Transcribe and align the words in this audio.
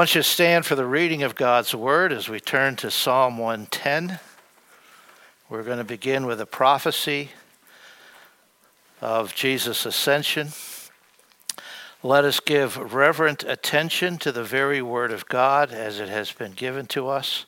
want 0.00 0.14
you 0.14 0.22
stand 0.22 0.64
for 0.64 0.76
the 0.76 0.86
reading 0.86 1.22
of 1.22 1.34
God's 1.34 1.74
word 1.74 2.10
as 2.10 2.26
we 2.26 2.40
turn 2.40 2.74
to 2.74 2.90
Psalm 2.90 3.36
110. 3.36 4.18
We're 5.50 5.62
going 5.62 5.76
to 5.76 5.84
begin 5.84 6.24
with 6.24 6.40
a 6.40 6.46
prophecy 6.46 7.32
of 9.02 9.34
Jesus' 9.34 9.84
ascension. 9.84 10.52
Let 12.02 12.24
us 12.24 12.40
give 12.40 12.94
reverent 12.94 13.44
attention 13.44 14.16
to 14.20 14.32
the 14.32 14.42
very 14.42 14.80
word 14.80 15.12
of 15.12 15.28
God 15.28 15.70
as 15.70 16.00
it 16.00 16.08
has 16.08 16.32
been 16.32 16.52
given 16.52 16.86
to 16.86 17.08
us, 17.08 17.44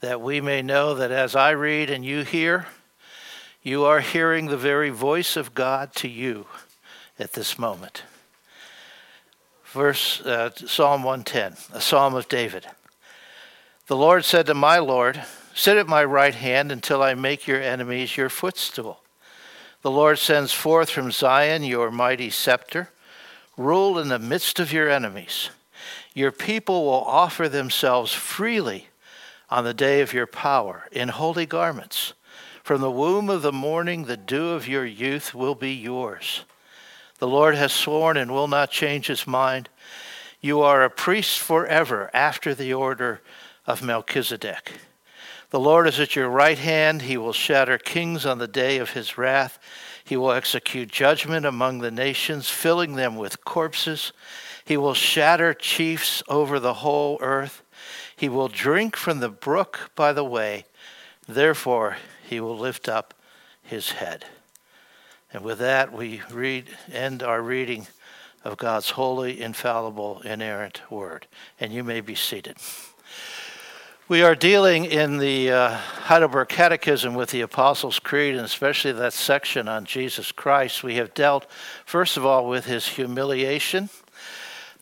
that 0.00 0.22
we 0.22 0.40
may 0.40 0.62
know 0.62 0.94
that 0.94 1.10
as 1.10 1.36
I 1.36 1.50
read 1.50 1.90
and 1.90 2.02
you 2.02 2.22
hear, 2.22 2.64
you 3.62 3.84
are 3.84 4.00
hearing 4.00 4.46
the 4.46 4.56
very 4.56 4.88
voice 4.88 5.36
of 5.36 5.52
God 5.52 5.94
to 5.96 6.08
you 6.08 6.46
at 7.18 7.34
this 7.34 7.58
moment 7.58 8.04
verse 9.74 10.20
uh, 10.20 10.50
Psalm 10.54 11.02
110, 11.02 11.56
a 11.76 11.80
psalm 11.80 12.14
of 12.14 12.28
David. 12.28 12.64
The 13.88 13.96
Lord 13.96 14.24
said 14.24 14.46
to 14.46 14.54
my 14.54 14.78
Lord, 14.78 15.22
Sit 15.52 15.76
at 15.76 15.88
my 15.88 16.04
right 16.04 16.34
hand 16.34 16.70
until 16.70 17.02
I 17.02 17.14
make 17.14 17.48
your 17.48 17.60
enemies 17.60 18.16
your 18.16 18.28
footstool. 18.28 19.00
The 19.82 19.90
Lord 19.90 20.18
sends 20.18 20.52
forth 20.52 20.90
from 20.90 21.10
Zion 21.10 21.64
your 21.64 21.90
mighty 21.90 22.30
scepter. 22.30 22.90
Rule 23.56 23.98
in 23.98 24.08
the 24.08 24.18
midst 24.20 24.60
of 24.60 24.72
your 24.72 24.88
enemies. 24.88 25.50
Your 26.14 26.30
people 26.30 26.84
will 26.84 27.04
offer 27.04 27.48
themselves 27.48 28.12
freely 28.12 28.88
on 29.50 29.64
the 29.64 29.74
day 29.74 30.00
of 30.00 30.12
your 30.12 30.28
power 30.28 30.84
in 30.92 31.08
holy 31.08 31.46
garments. 31.46 32.14
From 32.62 32.80
the 32.80 32.90
womb 32.90 33.28
of 33.28 33.42
the 33.42 33.52
morning, 33.52 34.04
the 34.04 34.16
dew 34.16 34.50
of 34.50 34.68
your 34.68 34.86
youth 34.86 35.34
will 35.34 35.56
be 35.56 35.72
yours. 35.72 36.44
The 37.18 37.28
Lord 37.28 37.54
has 37.54 37.72
sworn 37.72 38.16
and 38.16 38.32
will 38.32 38.48
not 38.48 38.70
change 38.70 39.06
his 39.06 39.26
mind. 39.26 39.68
You 40.40 40.60
are 40.60 40.82
a 40.82 40.90
priest 40.90 41.38
forever 41.38 42.10
after 42.12 42.54
the 42.54 42.74
order 42.74 43.22
of 43.66 43.82
Melchizedek. 43.82 44.72
The 45.50 45.60
Lord 45.60 45.86
is 45.86 46.00
at 46.00 46.16
your 46.16 46.28
right 46.28 46.58
hand. 46.58 47.02
He 47.02 47.16
will 47.16 47.32
shatter 47.32 47.78
kings 47.78 48.26
on 48.26 48.38
the 48.38 48.48
day 48.48 48.78
of 48.78 48.90
his 48.90 49.16
wrath. 49.16 49.58
He 50.04 50.16
will 50.16 50.32
execute 50.32 50.90
judgment 50.90 51.46
among 51.46 51.78
the 51.78 51.90
nations, 51.90 52.50
filling 52.50 52.96
them 52.96 53.16
with 53.16 53.44
corpses. 53.44 54.12
He 54.64 54.76
will 54.76 54.94
shatter 54.94 55.54
chiefs 55.54 56.22
over 56.28 56.58
the 56.58 56.74
whole 56.74 57.18
earth. 57.20 57.62
He 58.16 58.28
will 58.28 58.48
drink 58.48 58.96
from 58.96 59.20
the 59.20 59.28
brook 59.28 59.92
by 59.94 60.12
the 60.12 60.24
way. 60.24 60.64
Therefore, 61.28 61.96
he 62.28 62.40
will 62.40 62.58
lift 62.58 62.88
up 62.88 63.14
his 63.62 63.92
head. 63.92 64.26
And 65.34 65.42
with 65.42 65.58
that, 65.58 65.92
we 65.92 66.22
read, 66.30 66.68
end 66.92 67.20
our 67.20 67.42
reading 67.42 67.88
of 68.44 68.56
God's 68.56 68.90
holy, 68.90 69.40
infallible, 69.40 70.20
inerrant 70.24 70.80
word. 70.92 71.26
And 71.58 71.72
you 71.72 71.82
may 71.82 72.00
be 72.00 72.14
seated. 72.14 72.56
We 74.06 74.22
are 74.22 74.36
dealing 74.36 74.84
in 74.84 75.18
the 75.18 75.50
uh, 75.50 75.70
Heidelberg 75.70 76.48
Catechism 76.50 77.14
with 77.14 77.30
the 77.30 77.40
Apostles' 77.40 77.98
Creed, 77.98 78.36
and 78.36 78.44
especially 78.44 78.92
that 78.92 79.12
section 79.12 79.66
on 79.66 79.86
Jesus 79.86 80.30
Christ. 80.30 80.84
We 80.84 80.96
have 80.96 81.14
dealt, 81.14 81.50
first 81.84 82.16
of 82.16 82.24
all, 82.24 82.48
with 82.48 82.66
his 82.66 82.86
humiliation. 82.86 83.88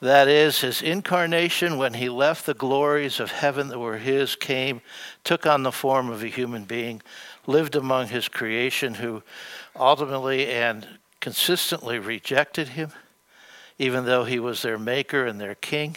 That 0.01 0.27
is, 0.27 0.61
his 0.61 0.83
incarnation 0.83 1.79
when 1.79 1.95
he 1.95 2.09
left 2.09 2.45
the 2.45 2.55
glories 2.55 3.21
of 3.21 3.31
heaven 3.31 3.69
that 3.69 3.79
were 3.79 3.99
his, 3.99 4.35
came, 4.35 4.83
took 5.23 5.47
on 5.47 5.63
the 5.63 5.73
form 5.73 6.11
of 6.11 6.25
a 6.25 6.27
human 6.27 6.65
being, 6.65 7.01
lived 7.47 7.77
among 7.77 8.09
his 8.09 8.27
creation, 8.27 8.95
who 8.95 9.23
ultimately 9.77 10.49
and 10.49 10.87
consistently 11.21 11.99
rejected 11.99 12.69
him, 12.69 12.93
even 13.79 14.05
though 14.05 14.25
he 14.25 14.39
was 14.39 14.63
their 14.63 14.79
maker 14.79 15.27
and 15.27 15.41
their 15.41 15.55
king, 15.55 15.97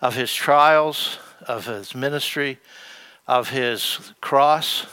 of 0.00 0.14
his 0.14 0.32
trials, 0.32 1.18
of 1.46 1.66
his 1.66 1.94
ministry, 1.94 2.58
of 3.26 3.50
his 3.50 4.12
cross, 4.20 4.86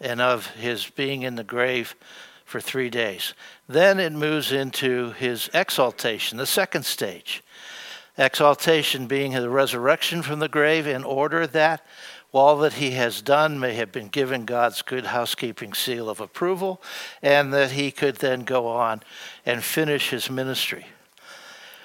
and 0.00 0.20
of 0.20 0.46
his 0.46 0.88
being 0.90 1.22
in 1.22 1.36
the 1.36 1.44
grave 1.44 1.94
for 2.44 2.60
three 2.60 2.90
days. 2.90 3.34
Then 3.68 3.98
it 3.98 4.12
moves 4.12 4.52
into 4.52 5.12
his 5.12 5.48
exaltation, 5.54 6.38
the 6.38 6.46
second 6.46 6.84
stage. 6.84 7.42
Exaltation 8.18 9.06
being 9.06 9.32
the 9.32 9.48
resurrection 9.48 10.22
from 10.22 10.38
the 10.38 10.48
grave 10.48 10.86
in 10.86 11.02
order 11.02 11.46
that 11.46 11.84
all 12.32 12.56
that 12.58 12.74
he 12.74 12.92
has 12.92 13.20
done 13.20 13.60
may 13.60 13.74
have 13.74 13.92
been 13.92 14.08
given 14.08 14.46
God's 14.46 14.80
good 14.82 15.06
housekeeping 15.06 15.74
seal 15.74 16.08
of 16.08 16.20
approval, 16.20 16.82
and 17.20 17.52
that 17.52 17.72
he 17.72 17.90
could 17.90 18.16
then 18.16 18.40
go 18.40 18.66
on 18.66 19.02
and 19.44 19.62
finish 19.62 20.10
his 20.10 20.30
ministry. 20.30 20.86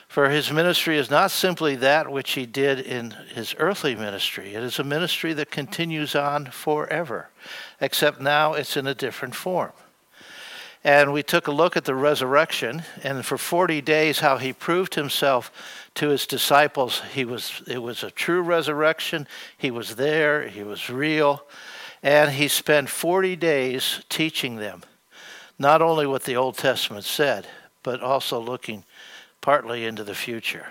For 0.08 0.30
his 0.30 0.52
ministry 0.52 0.97
is 0.97 1.12
not 1.12 1.31
simply 1.31 1.75
that 1.75 2.09
which 2.09 2.31
he 2.31 2.46
did 2.46 2.80
in 2.80 3.12
his 3.12 3.53
earthly 3.59 3.94
ministry, 3.94 4.56
it 4.56 4.63
is 4.63 4.80
a 4.80 4.84
ministry 4.84 5.34
that 5.34 5.52
continues 5.52 6.16
on 6.16 6.46
forever, 6.46 7.29
except 7.81 8.22
now 8.22 8.53
it's 8.53 8.78
in 8.78 8.88
a 8.88 8.96
different 8.96 9.35
form. 9.35 9.74
And 10.84 11.12
we 11.12 11.22
took 11.22 11.47
a 11.47 11.52
look 11.52 11.75
at 11.75 11.84
the 11.84 11.96
resurrection, 11.96 12.84
and 13.03 13.25
for 13.25 13.38
40 13.38 13.81
days, 13.81 14.19
how 14.19 14.38
he 14.38 14.53
proved 14.53 14.96
himself 14.96 15.52
to 15.97 16.09
his 16.09 16.28
disciples. 16.28 17.02
He 17.13 17.25
was, 17.25 17.63
it 17.68 17.80
was 17.80 18.03
a 18.03 18.12
true 18.12 18.41
resurrection. 18.41 19.28
He 19.58 19.72
was 19.72 19.96
there, 19.96 20.47
he 20.47 20.63
was 20.63 20.90
real. 20.90 21.44
And 22.03 22.31
he 22.31 22.47
spent 22.47 22.90
40 22.90 23.35
days 23.35 24.03
teaching 24.08 24.58
them 24.58 24.84
not 25.58 25.81
only 25.81 26.06
what 26.06 26.24
the 26.24 26.35
Old 26.35 26.56
Testament 26.56 27.03
said, 27.03 27.47
but 27.81 28.02
also 28.02 28.40
looking 28.40 28.84
partly 29.41 29.85
into 29.85 30.03
the 30.03 30.13
future. 30.13 30.68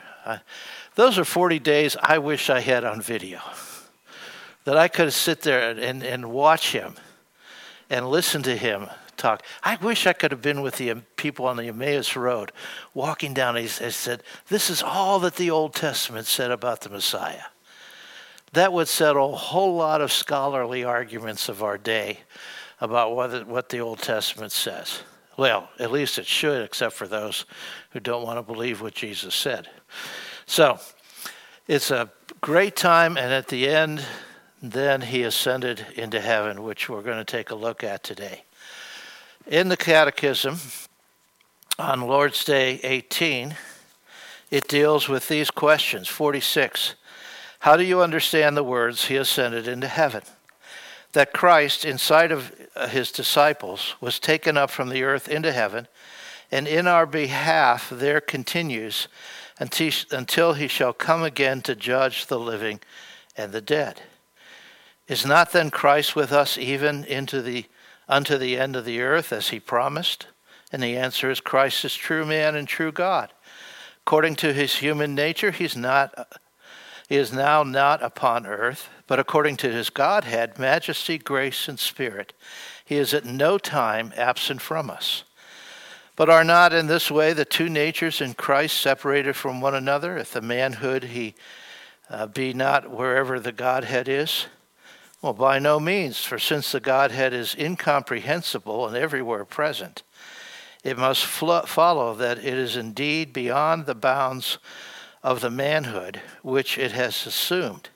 those 0.94 1.18
are 1.18 1.24
40 1.24 1.58
days 1.58 1.96
I 2.00 2.18
wish 2.18 2.48
I 2.48 2.60
had 2.60 2.84
on 2.84 3.02
video. 3.02 3.40
That 4.64 4.76
I 4.76 4.86
could 4.86 5.12
sit 5.12 5.42
there 5.42 5.70
and, 5.70 6.04
and 6.04 6.30
watch 6.30 6.70
him 6.70 6.94
and 7.90 8.08
listen 8.08 8.42
to 8.44 8.56
him 8.56 8.88
talk. 9.16 9.42
I 9.62 9.76
wish 9.76 10.06
I 10.06 10.12
could 10.12 10.30
have 10.30 10.42
been 10.42 10.62
with 10.62 10.76
the 10.76 10.94
people 11.16 11.46
on 11.46 11.56
the 11.56 11.68
Emmaus 11.68 12.16
Road 12.16 12.52
walking 12.94 13.34
down. 13.34 13.56
He 13.56 13.66
said, 13.66 14.22
This 14.48 14.70
is 14.70 14.82
all 14.82 15.18
that 15.20 15.36
the 15.36 15.50
Old 15.50 15.74
Testament 15.74 16.26
said 16.26 16.50
about 16.50 16.82
the 16.82 16.90
Messiah. 16.90 17.44
That 18.52 18.72
would 18.72 18.88
settle 18.88 19.34
a 19.34 19.36
whole 19.36 19.74
lot 19.74 20.00
of 20.00 20.12
scholarly 20.12 20.84
arguments 20.84 21.48
of 21.48 21.62
our 21.62 21.78
day 21.78 22.20
about 22.80 23.14
what, 23.14 23.46
what 23.46 23.68
the 23.68 23.80
Old 23.80 23.98
Testament 23.98 24.52
says. 24.52 25.00
Well, 25.36 25.68
at 25.78 25.92
least 25.92 26.18
it 26.18 26.26
should, 26.26 26.62
except 26.62 26.94
for 26.94 27.06
those 27.06 27.44
who 27.90 28.00
don't 28.00 28.22
want 28.22 28.38
to 28.38 28.42
believe 28.42 28.80
what 28.80 28.94
Jesus 28.94 29.34
said. 29.34 29.68
So, 30.46 30.78
it's 31.68 31.90
a 31.90 32.10
great 32.40 32.76
time, 32.76 33.16
and 33.16 33.32
at 33.32 33.48
the 33.48 33.68
end, 33.68 34.04
then 34.62 35.00
he 35.00 35.24
ascended 35.24 35.84
into 35.96 36.20
heaven, 36.20 36.62
which 36.62 36.88
we're 36.88 37.02
going 37.02 37.18
to 37.18 37.24
take 37.24 37.50
a 37.50 37.54
look 37.54 37.84
at 37.84 38.02
today. 38.02 38.44
In 39.46 39.68
the 39.68 39.76
Catechism 39.76 40.58
on 41.78 42.00
Lord's 42.00 42.44
Day 42.44 42.80
18, 42.82 43.54
it 44.50 44.66
deals 44.66 45.08
with 45.08 45.28
these 45.28 45.52
questions 45.52 46.08
46. 46.08 46.96
How 47.60 47.76
do 47.76 47.84
you 47.84 48.00
understand 48.00 48.56
the 48.56 48.64
words, 48.64 49.04
He 49.04 49.14
ascended 49.14 49.68
into 49.68 49.86
heaven? 49.86 50.22
That 51.12 51.32
Christ, 51.32 51.84
in 51.84 51.96
sight 51.96 52.32
of 52.32 52.52
uh, 52.74 52.88
his 52.88 53.12
disciples, 53.12 53.94
was 54.00 54.18
taken 54.18 54.56
up 54.56 54.68
from 54.68 54.88
the 54.88 55.04
earth 55.04 55.28
into 55.28 55.52
heaven, 55.52 55.86
and 56.50 56.66
in 56.66 56.88
our 56.88 57.06
behalf 57.06 57.88
there 57.88 58.20
continues 58.20 59.06
until 59.60 60.54
he 60.54 60.66
shall 60.66 60.92
come 60.92 61.22
again 61.22 61.62
to 61.62 61.76
judge 61.76 62.26
the 62.26 62.40
living 62.40 62.80
and 63.36 63.52
the 63.52 63.60
dead. 63.60 64.02
Is 65.06 65.24
not 65.24 65.52
then 65.52 65.70
Christ 65.70 66.16
with 66.16 66.32
us 66.32 66.58
even 66.58 67.04
into 67.04 67.40
the 67.40 67.66
unto 68.08 68.38
the 68.38 68.58
end 68.58 68.76
of 68.76 68.84
the 68.84 69.00
earth 69.00 69.32
as 69.32 69.48
he 69.48 69.60
promised? 69.60 70.26
And 70.72 70.82
the 70.82 70.96
answer 70.96 71.30
is 71.30 71.40
Christ 71.40 71.84
is 71.84 71.94
true 71.94 72.24
man 72.24 72.56
and 72.56 72.66
true 72.66 72.92
God. 72.92 73.32
According 74.06 74.36
to 74.36 74.52
his 74.52 74.76
human 74.76 75.14
nature, 75.14 75.50
he's 75.50 75.76
not 75.76 76.28
he 77.08 77.16
is 77.16 77.32
now 77.32 77.62
not 77.62 78.02
upon 78.02 78.46
earth, 78.46 78.88
but 79.06 79.20
according 79.20 79.56
to 79.58 79.70
his 79.70 79.90
Godhead, 79.90 80.58
majesty, 80.58 81.18
grace, 81.18 81.68
and 81.68 81.78
spirit, 81.78 82.32
he 82.84 82.96
is 82.96 83.14
at 83.14 83.24
no 83.24 83.58
time 83.58 84.12
absent 84.16 84.60
from 84.60 84.90
us. 84.90 85.22
But 86.16 86.28
are 86.30 86.42
not 86.42 86.72
in 86.72 86.88
this 86.88 87.10
way 87.10 87.32
the 87.32 87.44
two 87.44 87.68
natures 87.68 88.20
in 88.20 88.34
Christ 88.34 88.80
separated 88.80 89.36
from 89.36 89.60
one 89.60 89.74
another? 89.74 90.16
If 90.16 90.32
the 90.32 90.40
manhood 90.40 91.04
he 91.04 91.34
uh, 92.10 92.26
be 92.26 92.52
not 92.52 92.90
wherever 92.90 93.38
the 93.38 93.52
Godhead 93.52 94.08
is, 94.08 94.46
well, 95.22 95.32
by 95.32 95.58
no 95.58 95.80
means, 95.80 96.22
for 96.22 96.38
since 96.38 96.72
the 96.72 96.80
Godhead 96.80 97.32
is 97.32 97.56
incomprehensible 97.58 98.86
and 98.86 98.96
everywhere 98.96 99.44
present, 99.44 100.02
it 100.84 100.98
must 100.98 101.24
fl- 101.24 101.60
follow 101.60 102.14
that 102.14 102.38
it 102.38 102.44
is 102.44 102.76
indeed 102.76 103.32
beyond 103.32 103.86
the 103.86 103.94
bounds 103.94 104.58
of 105.22 105.40
the 105.40 105.50
manhood 105.50 106.20
which 106.42 106.78
it 106.78 106.92
has 106.92 107.26
assumed. 107.26 107.88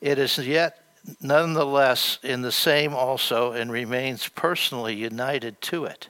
It 0.00 0.18
is 0.18 0.38
yet 0.38 0.82
nonetheless 1.20 2.18
in 2.22 2.42
the 2.42 2.52
same 2.52 2.94
also 2.94 3.52
and 3.52 3.70
remains 3.70 4.28
personally 4.28 4.94
united 4.94 5.60
to 5.62 5.84
it. 5.84 6.08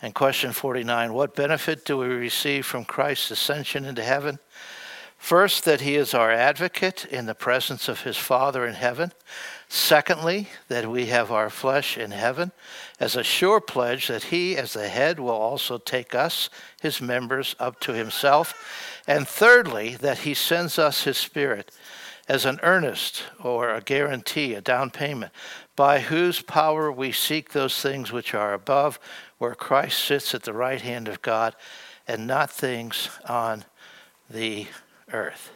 And 0.00 0.14
question 0.14 0.52
49 0.52 1.12
What 1.12 1.34
benefit 1.34 1.84
do 1.84 1.98
we 1.98 2.06
receive 2.06 2.66
from 2.66 2.84
Christ's 2.84 3.30
ascension 3.30 3.84
into 3.84 4.02
heaven? 4.02 4.38
First, 5.16 5.64
that 5.64 5.82
he 5.82 5.94
is 5.94 6.14
our 6.14 6.32
advocate 6.32 7.04
in 7.04 7.26
the 7.26 7.34
presence 7.34 7.88
of 7.88 8.00
his 8.00 8.16
Father 8.16 8.66
in 8.66 8.74
heaven. 8.74 9.12
Secondly, 9.74 10.48
that 10.68 10.90
we 10.90 11.06
have 11.06 11.32
our 11.32 11.48
flesh 11.48 11.96
in 11.96 12.10
heaven 12.10 12.52
as 13.00 13.16
a 13.16 13.22
sure 13.24 13.58
pledge 13.58 14.08
that 14.08 14.24
he, 14.24 14.54
as 14.54 14.74
the 14.74 14.86
head, 14.86 15.18
will 15.18 15.30
also 15.30 15.78
take 15.78 16.14
us, 16.14 16.50
his 16.82 17.00
members, 17.00 17.56
up 17.58 17.80
to 17.80 17.94
himself. 17.94 19.00
And 19.06 19.26
thirdly, 19.26 19.96
that 19.96 20.18
he 20.18 20.34
sends 20.34 20.78
us 20.78 21.04
his 21.04 21.16
Spirit 21.16 21.74
as 22.28 22.44
an 22.44 22.60
earnest 22.62 23.22
or 23.42 23.70
a 23.70 23.80
guarantee, 23.80 24.52
a 24.52 24.60
down 24.60 24.90
payment, 24.90 25.32
by 25.74 26.00
whose 26.00 26.42
power 26.42 26.92
we 26.92 27.10
seek 27.10 27.52
those 27.52 27.80
things 27.80 28.12
which 28.12 28.34
are 28.34 28.52
above, 28.52 29.00
where 29.38 29.54
Christ 29.54 30.04
sits 30.04 30.34
at 30.34 30.42
the 30.42 30.52
right 30.52 30.82
hand 30.82 31.08
of 31.08 31.22
God, 31.22 31.56
and 32.06 32.26
not 32.26 32.50
things 32.50 33.08
on 33.26 33.64
the 34.28 34.66
earth. 35.10 35.50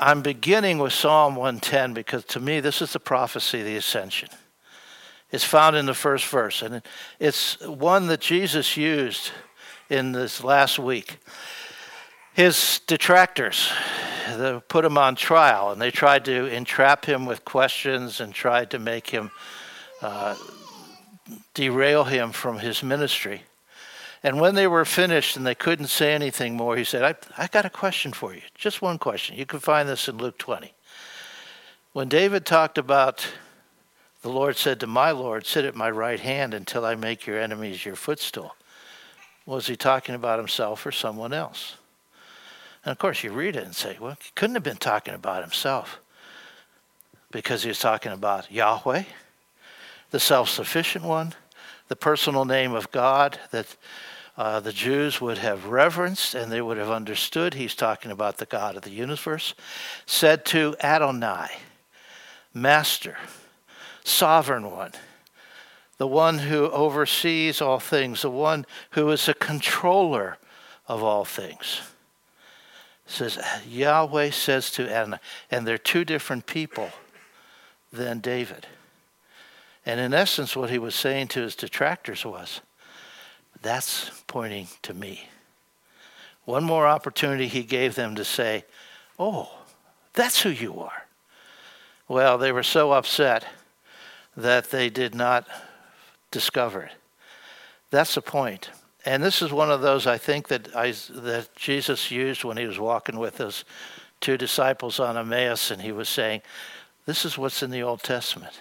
I'm 0.00 0.22
beginning 0.22 0.78
with 0.78 0.92
Psalm 0.92 1.36
110 1.36 1.92
because 1.92 2.24
to 2.26 2.40
me 2.40 2.60
this 2.60 2.80
is 2.80 2.92
the 2.92 3.00
prophecy 3.00 3.60
of 3.60 3.66
the 3.66 3.76
ascension. 3.76 4.30
It's 5.30 5.44
found 5.44 5.76
in 5.76 5.86
the 5.86 5.94
first 5.94 6.26
verse, 6.26 6.62
and 6.62 6.82
it's 7.18 7.60
one 7.60 8.06
that 8.06 8.20
Jesus 8.20 8.76
used 8.76 9.32
in 9.90 10.12
this 10.12 10.42
last 10.44 10.78
week. 10.78 11.18
His 12.32 12.80
detractors 12.86 13.70
put 14.68 14.84
him 14.84 14.96
on 14.96 15.16
trial, 15.16 15.72
and 15.72 15.80
they 15.80 15.90
tried 15.90 16.24
to 16.26 16.46
entrap 16.46 17.04
him 17.04 17.26
with 17.26 17.44
questions 17.44 18.20
and 18.20 18.32
tried 18.32 18.70
to 18.70 18.78
make 18.78 19.10
him 19.10 19.30
uh, 20.00 20.36
derail 21.54 22.04
him 22.04 22.30
from 22.32 22.58
his 22.58 22.82
ministry. 22.82 23.42
And 24.26 24.40
when 24.40 24.56
they 24.56 24.66
were 24.66 24.84
finished 24.84 25.36
and 25.36 25.46
they 25.46 25.54
couldn't 25.54 25.86
say 25.86 26.12
anything 26.12 26.56
more, 26.56 26.76
he 26.76 26.82
said, 26.82 27.04
I, 27.04 27.44
I 27.44 27.46
got 27.46 27.64
a 27.64 27.70
question 27.70 28.12
for 28.12 28.34
you. 28.34 28.40
Just 28.56 28.82
one 28.82 28.98
question. 28.98 29.36
You 29.36 29.46
can 29.46 29.60
find 29.60 29.88
this 29.88 30.08
in 30.08 30.18
Luke 30.18 30.36
20. 30.36 30.74
When 31.92 32.08
David 32.08 32.44
talked 32.44 32.76
about 32.76 33.24
the 34.22 34.28
Lord 34.28 34.56
said 34.56 34.80
to 34.80 34.88
my 34.88 35.12
Lord, 35.12 35.46
Sit 35.46 35.64
at 35.64 35.76
my 35.76 35.88
right 35.88 36.18
hand 36.18 36.54
until 36.54 36.84
I 36.84 36.96
make 36.96 37.24
your 37.24 37.38
enemies 37.38 37.84
your 37.84 37.94
footstool, 37.94 38.56
was 39.46 39.68
he 39.68 39.76
talking 39.76 40.16
about 40.16 40.40
himself 40.40 40.84
or 40.84 40.90
someone 40.90 41.32
else? 41.32 41.76
And 42.84 42.90
of 42.90 42.98
course, 42.98 43.22
you 43.22 43.30
read 43.30 43.54
it 43.54 43.62
and 43.62 43.76
say, 43.76 43.96
Well, 44.00 44.16
he 44.20 44.32
couldn't 44.34 44.56
have 44.56 44.64
been 44.64 44.76
talking 44.76 45.14
about 45.14 45.44
himself 45.44 46.00
because 47.30 47.62
he 47.62 47.68
was 47.68 47.78
talking 47.78 48.10
about 48.10 48.50
Yahweh, 48.50 49.04
the 50.10 50.18
self 50.18 50.48
sufficient 50.48 51.04
one, 51.04 51.32
the 51.86 51.94
personal 51.94 52.44
name 52.44 52.74
of 52.74 52.90
God 52.90 53.38
that 53.52 53.76
uh, 54.36 54.60
the 54.60 54.72
Jews 54.72 55.20
would 55.20 55.38
have 55.38 55.66
reverenced 55.66 56.34
and 56.34 56.52
they 56.52 56.60
would 56.60 56.76
have 56.76 56.90
understood 56.90 57.54
he's 57.54 57.74
talking 57.74 58.10
about 58.10 58.36
the 58.36 58.46
God 58.46 58.76
of 58.76 58.82
the 58.82 58.90
universe, 58.90 59.54
said 60.04 60.44
to 60.46 60.76
Adonai, 60.82 61.48
Master, 62.52 63.16
Sovereign 64.04 64.70
One, 64.70 64.92
the 65.98 66.06
one 66.06 66.38
who 66.38 66.70
oversees 66.70 67.62
all 67.62 67.78
things, 67.78 68.22
the 68.22 68.30
one 68.30 68.66
who 68.90 69.10
is 69.10 69.28
a 69.28 69.34
controller 69.34 70.36
of 70.86 71.02
all 71.02 71.24
things. 71.24 71.80
says 73.06 73.38
Yahweh 73.66 74.30
says 74.30 74.70
to 74.72 74.88
Adonai, 74.88 75.18
and 75.50 75.66
they're 75.66 75.78
two 75.78 76.04
different 76.04 76.46
people 76.46 76.90
than 77.90 78.20
David. 78.20 78.66
And 79.86 79.98
in 79.98 80.12
essence, 80.12 80.54
what 80.54 80.68
he 80.68 80.78
was 80.78 80.94
saying 80.94 81.28
to 81.28 81.40
his 81.40 81.56
detractors 81.56 82.26
was, 82.26 82.60
that's 83.66 84.10
pointing 84.26 84.68
to 84.82 84.94
me. 84.94 85.28
One 86.44 86.64
more 86.64 86.86
opportunity 86.86 87.48
he 87.48 87.64
gave 87.64 87.94
them 87.96 88.14
to 88.14 88.24
say, 88.24 88.64
Oh, 89.18 89.50
that's 90.12 90.42
who 90.42 90.50
you 90.50 90.78
are. 90.80 91.06
Well, 92.08 92.38
they 92.38 92.52
were 92.52 92.62
so 92.62 92.92
upset 92.92 93.44
that 94.36 94.70
they 94.70 94.88
did 94.88 95.14
not 95.14 95.46
discover 96.30 96.82
it. 96.82 96.92
That's 97.90 98.14
the 98.14 98.22
point. 98.22 98.70
And 99.04 99.22
this 99.22 99.42
is 99.42 99.52
one 99.52 99.70
of 99.70 99.80
those 99.80 100.06
I 100.06 100.18
think 100.18 100.48
that 100.48 100.74
I, 100.76 100.92
that 101.10 101.48
Jesus 101.56 102.10
used 102.10 102.44
when 102.44 102.56
he 102.56 102.66
was 102.66 102.78
walking 102.78 103.18
with 103.18 103.38
his 103.38 103.64
two 104.20 104.36
disciples 104.36 105.00
on 105.00 105.16
Emmaus, 105.16 105.70
and 105.70 105.82
he 105.82 105.92
was 105.92 106.08
saying, 106.08 106.42
"This 107.04 107.24
is 107.24 107.38
what's 107.38 107.62
in 107.62 107.70
the 107.70 107.82
Old 107.82 108.02
Testament. 108.02 108.60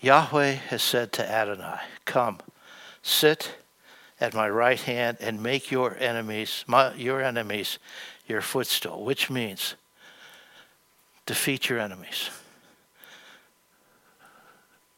Yahweh 0.00 0.52
has 0.52 0.82
said 0.82 1.12
to 1.12 1.30
Adonai, 1.30 1.80
Come, 2.04 2.38
sit 3.02 3.54
at 4.20 4.34
my 4.34 4.48
right 4.48 4.80
hand 4.80 5.16
and 5.20 5.42
make 5.42 5.70
your 5.70 5.96
enemies 5.98 6.64
my, 6.66 6.94
your 6.94 7.22
enemies 7.22 7.78
your 8.26 8.40
footstool, 8.40 9.04
which 9.04 9.28
means 9.28 9.74
defeat 11.26 11.68
your 11.68 11.80
enemies. 11.80 12.30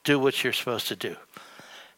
Do 0.04 0.18
what 0.18 0.42
you're 0.42 0.52
supposed 0.52 0.88
to 0.88 0.96
do. 0.96 1.16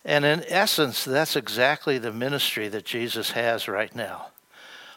And 0.04 0.24
in 0.24 0.44
essence, 0.48 1.04
that's 1.04 1.34
exactly 1.34 1.98
the 1.98 2.12
ministry 2.12 2.68
that 2.68 2.84
Jesus 2.84 3.32
has 3.32 3.66
right 3.66 3.94
now. 3.94 4.28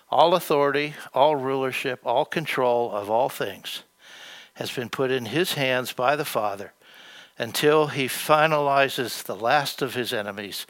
All 0.10 0.36
authority, 0.36 0.94
all 1.14 1.36
rulership, 1.36 2.02
all 2.06 2.26
control 2.26 2.92
of 2.92 3.10
all 3.10 3.30
things 3.30 3.84
has 4.56 4.72
been 4.72 4.90
put 4.90 5.12
in 5.12 5.26
his 5.26 5.54
hands 5.54 5.94
by 5.94 6.16
the 6.16 6.26
Father 6.26 6.74
until 7.38 7.88
he 7.88 8.08
finalizes 8.08 9.24
the 9.24 9.36
last 9.36 9.82
of 9.82 9.94
his 9.94 10.12
enemies. 10.12 10.66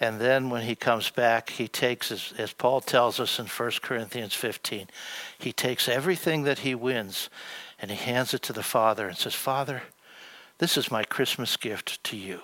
And 0.00 0.20
then 0.20 0.50
when 0.50 0.62
he 0.62 0.74
comes 0.74 1.10
back, 1.10 1.50
he 1.50 1.68
takes, 1.68 2.10
as, 2.10 2.34
as 2.36 2.52
Paul 2.52 2.80
tells 2.80 3.20
us 3.20 3.38
in 3.38 3.46
1 3.46 3.70
Corinthians 3.82 4.34
15, 4.34 4.88
he 5.38 5.52
takes 5.52 5.88
everything 5.88 6.42
that 6.44 6.60
he 6.60 6.74
wins 6.74 7.30
and 7.80 7.90
he 7.90 7.96
hands 7.96 8.34
it 8.34 8.42
to 8.42 8.52
the 8.52 8.62
Father 8.62 9.08
and 9.08 9.16
says, 9.16 9.34
Father, 9.34 9.82
this 10.58 10.76
is 10.76 10.90
my 10.90 11.04
Christmas 11.04 11.56
gift 11.56 12.02
to 12.04 12.16
you. 12.16 12.40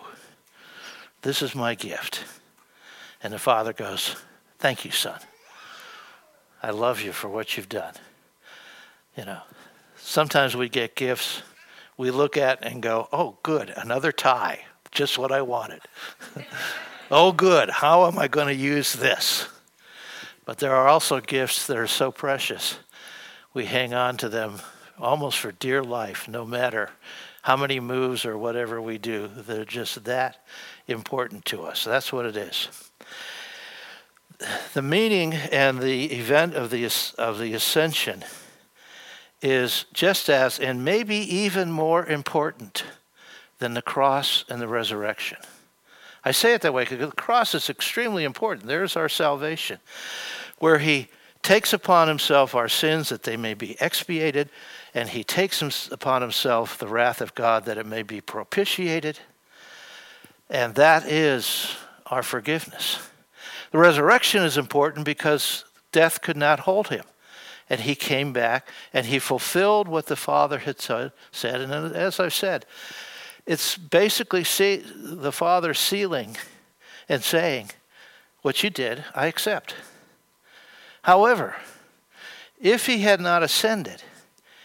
This 1.23 1.43
is 1.43 1.55
my 1.55 1.75
gift. 1.75 2.25
And 3.23 3.33
the 3.33 3.39
Father 3.39 3.73
goes, 3.73 4.17
Thank 4.59 4.85
you, 4.85 4.91
son. 4.91 5.19
I 6.63 6.71
love 6.71 7.01
you 7.01 7.13
for 7.13 7.29
what 7.29 7.57
you've 7.57 7.69
done. 7.69 7.95
You 9.17 9.25
know, 9.25 9.41
sometimes 9.97 10.55
we 10.55 10.69
get 10.69 10.95
gifts 10.95 11.43
we 12.01 12.11
look 12.11 12.39
at 12.39 12.65
and 12.65 12.83
go, 12.83 13.11
oh, 13.13 13.37
good, 13.43 13.75
another 13.77 14.11
tie, 14.11 14.65
just 14.91 15.19
what 15.19 15.31
I 15.31 15.43
wanted. 15.43 15.83
oh, 17.11 17.33
good, 17.33 17.71
how 17.71 18.07
am 18.07 18.19
I 18.19 18.29
going 18.29 18.47
to 18.49 18.55
use 18.55 18.93
this? 18.93 19.49
But 20.45 20.59
there 20.59 20.75
are 20.75 20.89
also 20.89 21.21
gifts 21.21 21.67
that 21.67 21.77
are 21.77 21.87
so 21.87 22.11
precious, 22.11 22.79
we 23.53 23.65
hang 23.65 23.93
on 23.95 24.17
to 24.19 24.29
them 24.29 24.61
almost 24.99 25.39
for 25.39 25.53
dear 25.53 25.83
life, 25.83 26.29
no 26.29 26.45
matter 26.45 26.91
how 27.43 27.57
many 27.57 27.81
moves 27.81 28.25
or 28.25 28.37
whatever 28.37 28.81
we 28.81 28.99
do. 28.99 29.29
They're 29.29 29.65
just 29.65 30.05
that 30.05 30.45
important 30.87 31.45
to 31.47 31.63
us. 31.63 31.85
That's 31.85 32.13
what 32.13 32.27
it 32.27 32.37
is. 32.37 32.69
The 34.75 34.83
meaning 34.83 35.35
and 35.35 35.81
the 35.81 36.13
event 36.13 36.55
of 36.55 36.71
the, 36.71 36.85
of 37.19 37.39
the 37.39 37.53
ascension 37.55 38.25
is 39.43 39.87
just 39.93 40.29
as, 40.29 40.59
and 40.59 40.85
maybe 40.85 41.17
even 41.17 41.71
more 41.71 42.05
important 42.07 42.85
than 43.59 43.75
the 43.75 43.83
cross 43.83 44.45
and 44.49 44.61
the 44.61 44.69
resurrection. 44.69 45.39
I 46.25 46.33
say 46.33 46.55
it 46.55 46.63
that 46.63 46.75
way 46.75 46.85
because 46.85 46.99
the 46.99 47.17
cross 47.17 47.55
is 47.55 47.71
extremely 47.71 48.25
important. 48.25 48.67
There's 48.67 48.97
our 48.97 49.09
salvation, 49.09 49.79
where 50.59 50.79
He 50.79 51.09
takes 51.43 51.73
upon 51.73 52.09
Himself 52.09 52.55
our 52.55 52.69
sins 52.69 53.09
that 53.09 53.23
they 53.23 53.37
may 53.37 53.55
be 53.55 53.77
expiated, 53.81 54.51
and 54.95 55.09
He 55.09 55.25
takes 55.25 55.63
upon 55.91 56.23
Himself 56.23 56.79
the 56.79 56.89
wrath 56.89 57.21
of 57.21 57.35
God 57.35 57.65
that 57.65 57.79
it 57.79 57.87
may 57.87 58.03
be 58.03 58.21
propitiated, 58.21 59.19
and 60.49 60.75
that 60.75 61.07
is 61.07 61.77
our 62.07 62.23
forgiveness. 62.23 62.99
The 63.71 63.79
resurrection 63.79 64.43
is 64.43 64.59
important 64.59 65.05
because 65.05 65.65
death 65.93 66.21
could 66.21 66.37
not 66.37 66.61
hold 66.61 66.89
Him 66.89 67.05
and 67.71 67.81
he 67.81 67.95
came 67.95 68.33
back 68.33 68.69
and 68.93 69.07
he 69.07 69.21
fulfilled 69.21 69.87
what 69.87 70.07
the 70.07 70.17
Father 70.17 70.59
had 70.59 70.81
said. 70.81 71.13
And 71.45 71.95
as 71.95 72.19
I've 72.19 72.35
said, 72.35 72.67
it's 73.51 73.77
basically 73.77 74.45
see, 74.45 74.81
the 74.95 75.33
Father 75.33 75.75
sealing 75.75 76.37
and 77.09 77.21
saying, 77.21 77.73
What 78.43 78.63
you 78.63 78.71
did, 78.71 79.05
I 79.13 79.27
accept. 79.27 79.75
However, 81.03 81.57
if 82.61 82.87
he 82.87 82.99
had 82.99 83.21
not 83.21 83.43
ascended, 83.43 84.05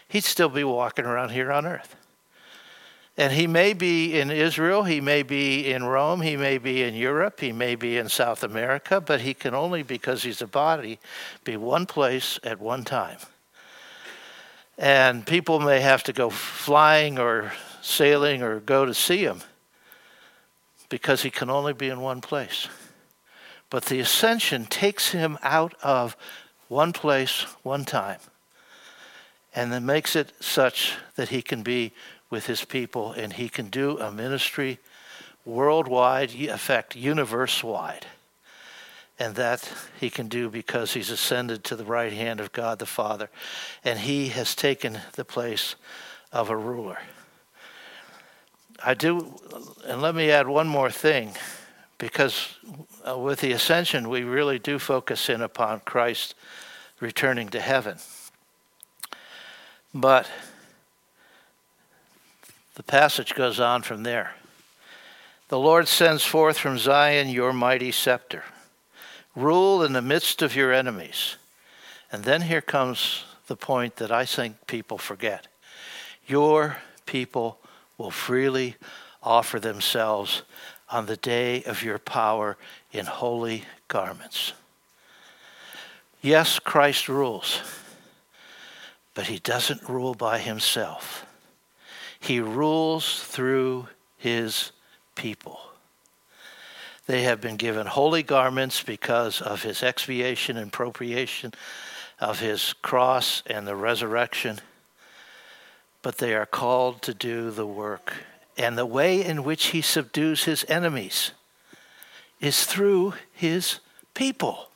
he'd 0.06 0.22
still 0.22 0.48
be 0.48 0.62
walking 0.62 1.04
around 1.04 1.30
here 1.30 1.50
on 1.50 1.66
earth. 1.66 1.96
And 3.16 3.32
he 3.32 3.48
may 3.48 3.72
be 3.72 4.20
in 4.20 4.30
Israel, 4.30 4.84
he 4.84 5.00
may 5.00 5.24
be 5.24 5.72
in 5.72 5.82
Rome, 5.82 6.20
he 6.20 6.36
may 6.36 6.56
be 6.56 6.84
in 6.84 6.94
Europe, 6.94 7.40
he 7.40 7.50
may 7.50 7.74
be 7.74 7.96
in 7.96 8.08
South 8.08 8.44
America, 8.44 9.00
but 9.00 9.22
he 9.22 9.34
can 9.34 9.52
only, 9.52 9.82
because 9.82 10.22
he's 10.22 10.42
a 10.42 10.46
body, 10.46 11.00
be 11.42 11.56
one 11.56 11.86
place 11.86 12.38
at 12.44 12.60
one 12.60 12.84
time. 12.84 13.18
And 14.78 15.26
people 15.26 15.58
may 15.58 15.80
have 15.80 16.04
to 16.04 16.12
go 16.12 16.30
flying 16.30 17.18
or 17.18 17.52
sailing 17.86 18.42
or 18.42 18.60
go 18.60 18.84
to 18.84 18.92
see 18.92 19.18
him 19.18 19.40
because 20.88 21.22
he 21.22 21.30
can 21.30 21.48
only 21.48 21.72
be 21.72 21.88
in 21.88 22.00
one 22.00 22.20
place. 22.20 22.68
But 23.70 23.86
the 23.86 24.00
ascension 24.00 24.66
takes 24.66 25.10
him 25.10 25.38
out 25.42 25.74
of 25.82 26.16
one 26.68 26.92
place, 26.92 27.46
one 27.62 27.84
time, 27.84 28.18
and 29.54 29.72
then 29.72 29.86
makes 29.86 30.16
it 30.16 30.32
such 30.40 30.94
that 31.14 31.28
he 31.28 31.42
can 31.42 31.62
be 31.62 31.92
with 32.28 32.46
his 32.46 32.64
people 32.64 33.12
and 33.12 33.32
he 33.32 33.48
can 33.48 33.68
do 33.68 33.98
a 33.98 34.10
ministry 34.10 34.78
worldwide, 35.44 36.34
effect 36.34 36.96
universe 36.96 37.62
wide. 37.62 38.06
And 39.18 39.34
that 39.36 39.72
he 39.98 40.10
can 40.10 40.28
do 40.28 40.50
because 40.50 40.92
he's 40.92 41.08
ascended 41.08 41.64
to 41.64 41.76
the 41.76 41.86
right 41.86 42.12
hand 42.12 42.38
of 42.38 42.52
God 42.52 42.78
the 42.78 42.86
Father. 42.86 43.30
And 43.82 44.00
he 44.00 44.28
has 44.28 44.54
taken 44.54 45.00
the 45.14 45.24
place 45.24 45.74
of 46.32 46.50
a 46.50 46.56
ruler. 46.56 46.98
I 48.84 48.94
do, 48.94 49.34
and 49.86 50.02
let 50.02 50.14
me 50.14 50.30
add 50.30 50.48
one 50.48 50.68
more 50.68 50.90
thing, 50.90 51.32
because 51.98 52.54
uh, 53.08 53.16
with 53.18 53.40
the 53.40 53.52
ascension, 53.52 54.08
we 54.08 54.22
really 54.22 54.58
do 54.58 54.78
focus 54.78 55.28
in 55.28 55.40
upon 55.40 55.80
Christ 55.80 56.34
returning 57.00 57.48
to 57.48 57.60
heaven. 57.60 57.98
But 59.94 60.28
the 62.74 62.82
passage 62.82 63.34
goes 63.34 63.58
on 63.58 63.82
from 63.82 64.02
there. 64.02 64.34
The 65.48 65.58
Lord 65.58 65.88
sends 65.88 66.24
forth 66.24 66.58
from 66.58 66.76
Zion 66.76 67.28
your 67.28 67.52
mighty 67.52 67.92
scepter. 67.92 68.44
Rule 69.34 69.82
in 69.82 69.92
the 69.92 70.02
midst 70.02 70.42
of 70.42 70.56
your 70.56 70.72
enemies. 70.72 71.36
And 72.10 72.24
then 72.24 72.42
here 72.42 72.60
comes 72.60 73.24
the 73.46 73.56
point 73.56 73.96
that 73.96 74.10
I 74.10 74.24
think 74.24 74.66
people 74.66 74.98
forget. 74.98 75.46
Your 76.26 76.78
people 77.06 77.58
will 77.98 78.10
freely 78.10 78.76
offer 79.22 79.58
themselves 79.58 80.42
on 80.90 81.06
the 81.06 81.16
day 81.16 81.62
of 81.64 81.82
your 81.82 81.98
power 81.98 82.56
in 82.92 83.06
holy 83.06 83.64
garments. 83.88 84.52
Yes, 86.22 86.58
Christ 86.58 87.08
rules, 87.08 87.60
but 89.14 89.26
he 89.26 89.38
doesn't 89.38 89.88
rule 89.88 90.14
by 90.14 90.38
himself. 90.38 91.26
He 92.18 92.40
rules 92.40 93.22
through 93.22 93.88
his 94.16 94.72
people. 95.14 95.60
They 97.06 97.22
have 97.22 97.40
been 97.40 97.56
given 97.56 97.86
holy 97.86 98.22
garments 98.22 98.82
because 98.82 99.40
of 99.40 99.62
his 99.62 99.82
expiation 99.82 100.56
and 100.56 100.72
propitiation 100.72 101.52
of 102.18 102.40
his 102.40 102.72
cross 102.82 103.42
and 103.46 103.66
the 103.66 103.76
resurrection 103.76 104.60
but 106.06 106.18
they 106.18 106.36
are 106.36 106.46
called 106.46 107.02
to 107.02 107.12
do 107.12 107.50
the 107.50 107.66
work. 107.66 108.14
And 108.56 108.78
the 108.78 108.86
way 108.86 109.24
in 109.24 109.42
which 109.42 109.66
he 109.66 109.80
subdues 109.80 110.44
his 110.44 110.64
enemies 110.68 111.32
is 112.40 112.64
through 112.64 113.14
his 113.32 113.80
people. 114.14 114.68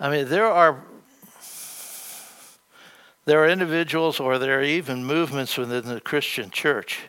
I 0.00 0.10
mean, 0.10 0.28
there 0.28 0.46
are 0.46 0.82
there 3.26 3.44
are 3.44 3.48
individuals 3.48 4.18
or 4.18 4.40
there 4.40 4.58
are 4.58 4.64
even 4.64 5.04
movements 5.04 5.56
within 5.56 5.84
the 5.84 6.00
Christian 6.00 6.50
church 6.50 7.02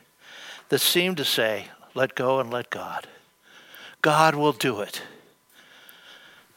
that 0.69 0.81
seem 0.81 1.15
to 1.15 1.25
say, 1.25 1.65
let 1.95 2.13
go 2.13 2.39
and 2.39 2.51
let 2.51 2.69
God. 2.69 3.07
God 4.03 4.35
will 4.35 4.53
do 4.53 4.81
it. 4.81 5.01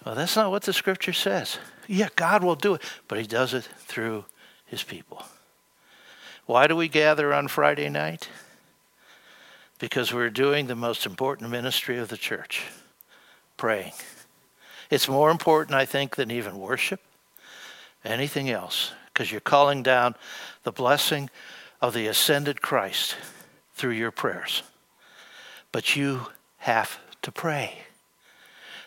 Well, 0.04 0.14
that's 0.14 0.37
not 0.37 0.50
what 0.50 0.64
the 0.64 0.75
scripture 0.75 1.14
says. 1.14 1.56
Yeah, 1.88 2.11
God 2.14 2.44
will 2.44 2.56
do 2.56 2.75
it, 2.75 2.82
but 3.08 3.18
he 3.18 3.26
does 3.26 3.54
it 3.54 3.64
through 3.64 4.26
his 4.66 4.82
people. 4.82 5.25
Why 6.46 6.66
do 6.66 6.76
we 6.76 6.88
gather 6.88 7.32
on 7.32 7.48
Friday 7.48 7.88
night? 7.88 8.28
Because 9.78 10.12
we're 10.12 10.30
doing 10.30 10.66
the 10.66 10.76
most 10.76 11.06
important 11.06 11.50
ministry 11.50 11.98
of 11.98 12.08
the 12.08 12.16
church 12.16 12.62
praying. 13.56 13.92
It's 14.90 15.08
more 15.08 15.30
important, 15.30 15.74
I 15.74 15.86
think, 15.86 16.16
than 16.16 16.30
even 16.30 16.58
worship, 16.58 17.00
anything 18.04 18.50
else, 18.50 18.92
because 19.06 19.32
you're 19.32 19.40
calling 19.40 19.82
down 19.82 20.14
the 20.64 20.72
blessing 20.72 21.30
of 21.80 21.94
the 21.94 22.06
ascended 22.06 22.60
Christ 22.60 23.16
through 23.74 23.92
your 23.92 24.10
prayers. 24.10 24.62
But 25.72 25.96
you 25.96 26.26
have 26.58 26.98
to 27.22 27.32
pray. 27.32 27.78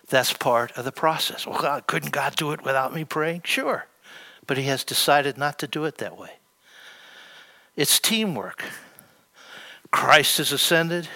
That's 0.10 0.32
part 0.32 0.72
of 0.78 0.86
the 0.86 0.92
process. 0.92 1.46
Well, 1.46 1.62
God, 1.62 1.88
couldn't 1.88 2.12
God 2.12 2.36
do 2.36 2.52
it 2.52 2.64
without 2.64 2.94
me 2.94 3.04
praying? 3.04 3.42
Sure. 3.44 3.88
But 4.46 4.58
He 4.58 4.64
has 4.64 4.84
decided 4.84 5.38
not 5.38 5.60
to 5.60 5.68
do 5.68 5.86
it 5.86 5.98
that 5.98 6.18
way. 6.18 6.37
It's 7.78 8.00
teamwork. 8.00 8.66
Christ 9.92 10.40
has 10.40 10.52
ascended. 10.52 11.08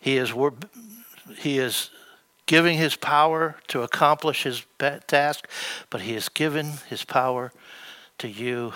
He 0.00 0.16
is, 0.18 0.34
he 1.38 1.58
is 1.58 1.90
giving 2.46 2.76
his 2.76 2.96
power 2.96 3.54
to 3.68 3.82
accomplish 3.82 4.42
his 4.42 4.64
task, 5.06 5.48
but 5.88 6.00
he 6.00 6.14
has 6.14 6.28
given 6.28 6.72
his 6.88 7.04
power 7.04 7.52
to 8.18 8.28
you 8.28 8.72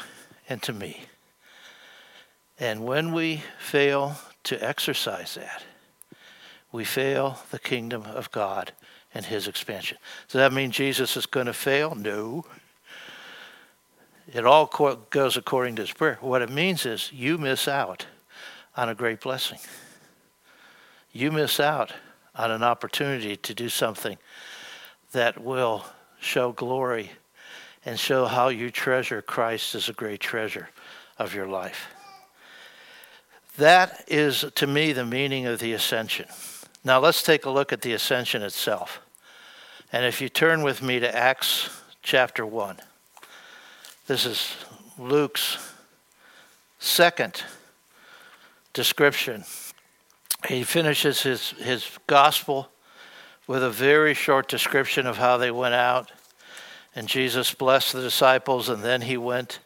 and 0.48 0.62
to 0.62 0.72
me. 0.72 1.02
And 2.58 2.84
when 2.84 3.12
we 3.12 3.42
fail 3.58 4.16
to 4.44 4.64
exercise 4.64 5.34
that, 5.34 5.64
we 6.70 6.84
fail 6.84 7.40
the 7.50 7.58
kingdom 7.58 8.02
of 8.02 8.30
God 8.30 8.72
and 9.12 9.24
his 9.24 9.48
expansion. 9.48 9.98
Does 10.28 10.38
that 10.38 10.52
mean 10.52 10.70
Jesus 10.70 11.16
is 11.16 11.26
going 11.26 11.46
to 11.46 11.52
fail? 11.52 11.94
No. 11.96 12.44
It 14.32 14.46
all 14.46 14.66
goes 15.10 15.36
according 15.36 15.76
to 15.76 15.82
his 15.82 15.92
prayer. 15.92 16.18
What 16.20 16.42
it 16.42 16.50
means 16.50 16.86
is 16.86 17.12
you 17.12 17.36
miss 17.36 17.68
out 17.68 18.06
on 18.76 18.88
a 18.88 18.94
great 18.94 19.20
blessing. 19.20 19.58
You 21.12 21.30
miss 21.30 21.60
out 21.60 21.92
on 22.34 22.50
an 22.50 22.62
opportunity 22.62 23.36
to 23.36 23.54
do 23.54 23.68
something 23.68 24.18
that 25.12 25.42
will 25.42 25.84
show 26.18 26.52
glory 26.52 27.10
and 27.84 28.00
show 28.00 28.24
how 28.24 28.48
you 28.48 28.70
treasure 28.70 29.20
Christ 29.22 29.74
as 29.74 29.88
a 29.88 29.92
great 29.92 30.20
treasure 30.20 30.70
of 31.18 31.34
your 31.34 31.46
life. 31.46 31.88
That 33.58 34.04
is, 34.08 34.44
to 34.56 34.66
me, 34.66 34.92
the 34.92 35.04
meaning 35.04 35.46
of 35.46 35.60
the 35.60 35.74
ascension. 35.74 36.26
Now, 36.82 36.98
let's 36.98 37.22
take 37.22 37.44
a 37.44 37.50
look 37.50 37.72
at 37.72 37.82
the 37.82 37.92
ascension 37.92 38.42
itself. 38.42 39.00
And 39.92 40.04
if 40.04 40.20
you 40.20 40.28
turn 40.28 40.62
with 40.62 40.82
me 40.82 40.98
to 40.98 41.14
Acts 41.14 41.68
chapter 42.02 42.44
1. 42.44 42.78
This 44.06 44.26
is 44.26 44.54
Luke's 44.98 45.56
second 46.78 47.42
description. 48.74 49.44
He 50.46 50.62
finishes 50.62 51.22
his, 51.22 51.50
his 51.52 51.88
gospel 52.06 52.68
with 53.46 53.62
a 53.62 53.70
very 53.70 54.12
short 54.12 54.46
description 54.46 55.06
of 55.06 55.16
how 55.16 55.38
they 55.38 55.50
went 55.50 55.72
out. 55.72 56.12
And 56.94 57.08
Jesus 57.08 57.54
blessed 57.54 57.94
the 57.94 58.02
disciples, 58.02 58.68
and 58.68 58.82
then 58.82 59.00
he 59.00 59.16
went 59.16 59.60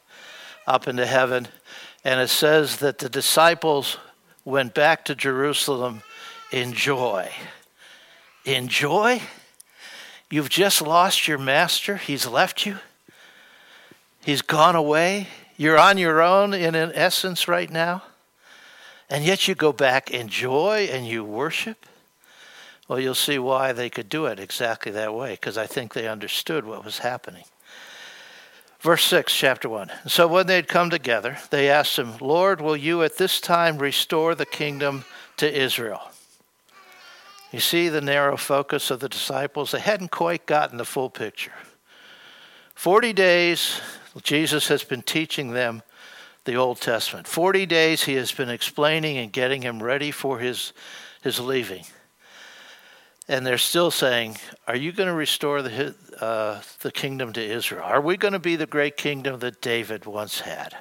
up 0.69 0.87
into 0.87 1.05
heaven. 1.05 1.49
And 2.05 2.21
it 2.21 2.29
says 2.29 2.77
that 2.77 2.99
the 2.99 3.09
disciples 3.09 3.99
went 4.45 4.73
back 4.73 5.05
to 5.07 5.17
Jerusalem 5.17 6.03
in 6.53 6.75
joy. 6.75 7.33
In 8.45 8.69
joy? 8.69 9.21
You've 10.31 10.49
just 10.49 10.81
lost 10.81 11.27
your 11.27 11.39
master, 11.39 11.97
he's 11.97 12.25
left 12.25 12.65
you. 12.65 12.79
He's 14.29 14.43
gone 14.43 14.77
away. 14.77 15.27
You're 15.57 15.79
on 15.79 15.97
your 15.97 16.21
own 16.21 16.53
in 16.53 16.75
an 16.75 16.93
essence 16.95 17.49
right 17.49 17.71
now. 17.71 18.03
And 19.09 19.25
yet 19.25 19.49
you 19.49 19.55
go 19.55 19.73
back 19.73 20.11
in 20.11 20.29
joy 20.29 20.87
and 20.93 21.07
you 21.07 21.25
worship. 21.25 21.87
Well, 22.87 23.01
you'll 23.01 23.15
see 23.15 23.39
why 23.39 23.73
they 23.73 23.89
could 23.89 24.11
do 24.11 24.27
it 24.27 24.39
exactly 24.39 24.93
that 24.93 25.15
way, 25.15 25.31
because 25.31 25.57
I 25.57 25.67
think 25.67 25.95
they 25.95 26.07
understood 26.07 26.67
what 26.67 26.85
was 26.85 26.99
happening. 26.99 27.45
Verse 28.81 29.03
6, 29.05 29.35
chapter 29.35 29.67
1. 29.67 29.91
So 30.09 30.29
when 30.29 30.47
they 30.47 30.57
had 30.57 30.69
come 30.69 30.91
together, 30.91 31.39
they 31.49 31.71
asked 31.71 31.99
him, 31.99 32.19
Lord, 32.21 32.61
will 32.61 32.77
you 32.77 33.03
at 33.03 33.17
this 33.17 33.41
time 33.41 33.79
restore 33.79 34.35
the 34.35 34.45
kingdom 34.45 35.07
to 35.39 35.51
Israel? 35.51 36.03
You 37.51 37.61
see 37.61 37.89
the 37.89 38.03
narrow 38.03 38.37
focus 38.37 38.91
of 38.91 39.01
the 39.01 39.09
disciples? 39.09 39.71
They 39.71 39.81
hadn't 39.81 40.11
quite 40.11 40.45
gotten 40.45 40.77
the 40.77 40.85
full 40.85 41.09
picture. 41.09 41.55
40 42.75 43.15
days 43.15 43.81
Jesus 44.23 44.69
has 44.69 44.85
been 44.85 45.03
teaching 45.03 45.53
them 45.53 45.83
the 46.45 46.57
Old 46.57 46.81
Testament. 46.81 47.27
40 47.27 47.67
days 47.67 48.05
he 48.05 48.15
has 48.15 48.33
been 48.33 48.49
explaining 48.49 49.19
and 49.19 49.33
getting 49.33 49.63
him 49.63 49.83
ready 49.83 50.11
for 50.11 50.39
his, 50.39 50.73
his 51.23 51.39
leaving. 51.39 51.85
And 53.29 53.47
they're 53.47 53.59
still 53.59 53.91
saying, 53.91 54.39
Are 54.67 54.77
you 54.77 54.91
going 54.93 55.09
to 55.09 55.15
restore 55.15 55.61
the, 55.61 55.95
uh, 56.19 56.63
the 56.81 56.91
kingdom 56.91 57.35
to 57.35 57.45
Israel? 57.45 57.83
Are 57.85 58.01
we 58.01 58.17
going 58.17 58.33
to 58.33 58.39
be 58.39 58.57
the 58.57 58.67
great 58.67 58.97
kingdom 58.97 59.41
that 59.41 59.61
David 59.61 60.07
once 60.07 60.41
had? 60.41 60.75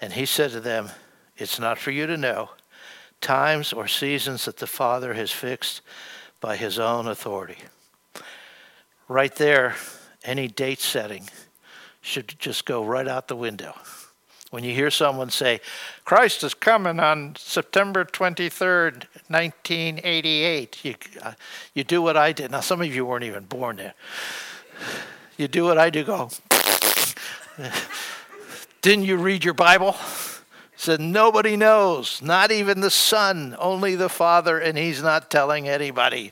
And 0.00 0.14
he 0.14 0.24
said 0.24 0.52
to 0.52 0.60
them, 0.60 0.88
It's 1.36 1.58
not 1.58 1.78
for 1.78 1.90
you 1.90 2.06
to 2.06 2.16
know 2.16 2.50
times 3.20 3.72
or 3.72 3.88
seasons 3.88 4.46
that 4.46 4.58
the 4.58 4.66
Father 4.66 5.14
has 5.14 5.30
fixed 5.30 5.82
by 6.40 6.56
his 6.56 6.78
own 6.78 7.06
authority. 7.06 7.58
Right 9.08 9.34
there, 9.34 9.76
any 10.24 10.48
date 10.48 10.80
setting 10.80 11.28
should 12.04 12.38
just 12.38 12.66
go 12.66 12.84
right 12.84 13.08
out 13.08 13.28
the 13.28 13.36
window. 13.36 13.74
When 14.50 14.62
you 14.62 14.74
hear 14.74 14.90
someone 14.90 15.30
say, 15.30 15.60
Christ 16.04 16.44
is 16.44 16.54
coming 16.54 17.00
on 17.00 17.34
September 17.36 18.04
23rd, 18.04 19.06
1988, 19.28 20.84
you, 20.84 20.94
uh, 21.22 21.32
you 21.72 21.82
do 21.82 22.02
what 22.02 22.16
I 22.16 22.32
did. 22.32 22.52
Now, 22.52 22.60
some 22.60 22.80
of 22.80 22.94
you 22.94 23.04
weren't 23.04 23.24
even 23.24 23.44
born 23.44 23.76
then. 23.76 23.94
You 25.36 25.48
do 25.48 25.64
what 25.64 25.78
I 25.78 25.90
do, 25.90 26.04
go. 26.04 26.30
Didn't 28.82 29.06
you 29.06 29.16
read 29.16 29.44
your 29.44 29.54
Bible? 29.54 29.96
Said 30.76 31.00
nobody 31.00 31.56
knows, 31.56 32.20
not 32.20 32.52
even 32.52 32.80
the 32.80 32.90
Son, 32.90 33.56
only 33.58 33.96
the 33.96 34.10
Father, 34.10 34.58
and 34.58 34.76
He's 34.76 35.02
not 35.02 35.30
telling 35.30 35.68
anybody. 35.68 36.30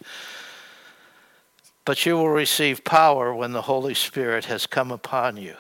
But 1.85 2.07
you 2.07 2.17
will 2.17 2.29
receive 2.29 2.85
power 2.85 3.35
when 3.35 3.53
the 3.53 3.63
Holy 3.63 3.95
Spirit 3.95 4.45
has 4.45 4.67
come 4.67 4.93
upon 4.93 5.37
you. 5.37 5.57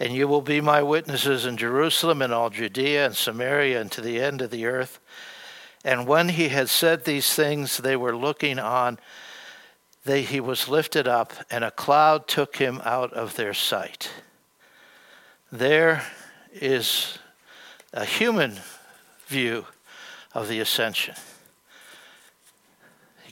And 0.00 0.12
you 0.12 0.28
will 0.28 0.42
be 0.42 0.60
my 0.60 0.82
witnesses 0.82 1.44
in 1.44 1.56
Jerusalem 1.56 2.22
and 2.22 2.32
all 2.32 2.50
Judea 2.50 3.06
and 3.06 3.16
Samaria 3.16 3.80
and 3.80 3.90
to 3.92 4.00
the 4.00 4.20
end 4.20 4.42
of 4.42 4.50
the 4.50 4.66
earth. 4.66 5.00
And 5.84 6.06
when 6.06 6.30
he 6.30 6.48
had 6.48 6.68
said 6.68 7.04
these 7.04 7.34
things, 7.34 7.78
they 7.78 7.96
were 7.96 8.16
looking 8.16 8.58
on. 8.58 8.98
They, 10.04 10.22
he 10.22 10.40
was 10.40 10.68
lifted 10.68 11.06
up, 11.06 11.32
and 11.50 11.64
a 11.64 11.70
cloud 11.70 12.28
took 12.28 12.56
him 12.56 12.80
out 12.84 13.12
of 13.12 13.36
their 13.36 13.54
sight. 13.54 14.10
There 15.52 16.02
is 16.52 17.18
a 17.92 18.04
human 18.04 18.58
view 19.26 19.66
of 20.34 20.48
the 20.48 20.60
ascension. 20.60 21.14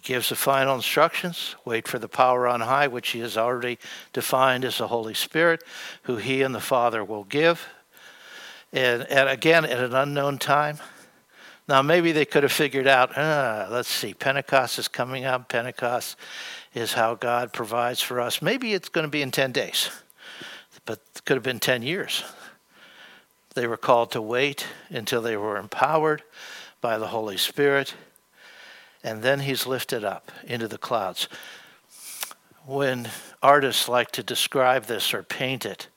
Gives 0.07 0.29
the 0.29 0.37
final 0.37 0.77
instructions 0.77 1.57
wait 1.65 1.89
for 1.89 1.99
the 1.99 2.07
power 2.07 2.47
on 2.47 2.61
high, 2.61 2.87
which 2.87 3.09
he 3.09 3.19
has 3.19 3.37
already 3.37 3.77
defined 4.13 4.65
as 4.65 4.79
the 4.79 4.87
Holy 4.87 5.15
Spirit, 5.15 5.65
who 6.05 6.15
he 6.15 6.43
and 6.43 6.55
the 6.55 6.61
Father 6.61 7.05
will 7.05 7.25
give. 7.25 7.67
And, 8.73 9.03
and 9.11 9.29
again, 9.29 9.65
at 9.65 9.81
an 9.81 9.97
unknown 9.97 10.39
time. 10.39 10.79
Now, 11.67 11.83
maybe 11.83 12.13
they 12.13 12.25
could 12.25 12.45
have 12.45 12.53
figured 12.53 12.87
out, 12.87 13.19
uh, 13.19 13.67
let's 13.69 13.89
see, 13.89 14.15
Pentecost 14.15 14.79
is 14.79 14.87
coming 14.87 15.25
up. 15.25 15.49
Pentecost 15.49 16.17
is 16.73 16.93
how 16.93 17.17
God 17.17 17.53
provides 17.53 18.01
for 18.01 18.21
us. 18.21 18.41
Maybe 18.41 18.75
it's 18.75 18.89
going 18.89 19.09
to 19.09 19.11
be 19.11 19.23
in 19.23 19.33
10 19.33 19.51
days, 19.51 19.91
but 20.85 21.01
it 21.17 21.25
could 21.25 21.35
have 21.35 21.43
been 21.43 21.59
10 21.59 21.83
years. 21.83 22.23
They 23.55 23.67
were 23.67 23.77
called 23.77 24.13
to 24.13 24.23
wait 24.23 24.69
until 24.89 25.21
they 25.21 25.37
were 25.37 25.57
empowered 25.57 26.23
by 26.81 26.97
the 26.97 27.09
Holy 27.09 27.39
Spirit, 27.39 27.95
and 29.07 29.23
then 29.23 29.41
he's 29.41 29.67
lifted 29.67 30.05
up 30.05 30.33
into 30.45 30.67
the 30.67 30.77
clouds. 30.77 31.29
When 32.67 33.09
artists 33.43 33.89
like 33.89 34.11
to 34.13 34.23
describe 34.23 34.85
this 34.85 35.15
or 35.15 35.23
paint 35.23 35.65
it, 35.65 35.89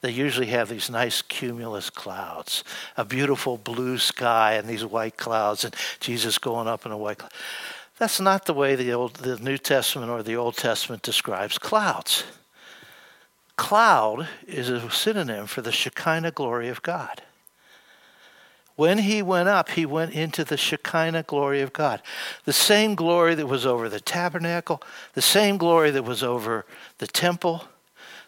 they 0.00 0.12
usually 0.12 0.46
have 0.46 0.68
these 0.68 0.88
nice 0.88 1.22
cumulus 1.22 1.90
clouds, 1.90 2.64
a 2.96 3.04
beautiful 3.04 3.58
blue 3.58 3.98
sky, 3.98 4.54
and 4.54 4.68
these 4.68 4.84
white 4.84 5.16
clouds, 5.16 5.64
and 5.64 5.74
Jesus 6.00 6.38
going 6.38 6.68
up 6.68 6.86
in 6.86 6.92
a 6.92 6.96
white 6.96 7.18
cloud. 7.18 7.32
That's 7.98 8.20
not 8.20 8.46
the 8.46 8.54
way 8.54 8.76
the 8.76 8.92
old, 8.92 9.14
the 9.16 9.38
New 9.38 9.58
Testament 9.58 10.10
or 10.10 10.22
the 10.22 10.36
Old 10.36 10.56
Testament 10.56 11.02
describes 11.02 11.58
clouds 11.58 12.24
cloud 13.56 14.26
is 14.46 14.68
a 14.70 14.90
synonym 14.90 15.46
for 15.46 15.62
the 15.62 15.70
Shekinah 15.70 16.32
glory 16.32 16.68
of 16.68 16.82
God. 16.82 17.22
When 18.76 18.98
he 18.98 19.22
went 19.22 19.48
up, 19.48 19.70
he 19.70 19.84
went 19.84 20.12
into 20.12 20.44
the 20.44 20.56
Shekinah 20.56 21.24
glory 21.24 21.60
of 21.60 21.72
God. 21.72 22.02
The 22.44 22.52
same 22.52 22.94
glory 22.94 23.34
that 23.34 23.46
was 23.46 23.66
over 23.66 23.88
the 23.88 24.00
tabernacle, 24.00 24.82
the 25.12 25.22
same 25.22 25.58
glory 25.58 25.90
that 25.90 26.04
was 26.04 26.22
over 26.22 26.64
the 26.98 27.06
temple, 27.06 27.64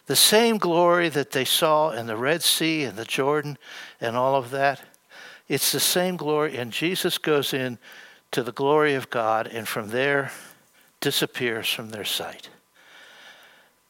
the 0.07 0.17
same 0.17 0.59
glory 0.59 1.09
that 1.09 1.31
they 1.31 1.47
saw 1.47 1.91
in 1.91 2.07
the 2.07 2.17
Red 2.17 2.43
Sea 2.43 2.85
and 2.85 2.97
the 2.97 3.07
Jordan 3.07 3.57
and 4.01 4.17
all 4.17 4.37
of 4.37 4.51
that. 4.51 4.83
It's 5.49 5.73
the 5.73 5.81
same 5.81 6.17
glory, 6.17 6.57
and 6.57 6.73
Jesus 6.73 7.17
goes 7.19 7.55
in 7.55 7.79
to 8.31 8.43
the 8.43 8.53
glory 8.53 8.95
of 8.95 9.11
God 9.11 9.47
and 9.47 9.67
from 9.67 9.91
there 9.91 10.31
disappears 11.01 11.69
from 11.69 11.91
their 11.91 12.05
sight. 12.05 12.49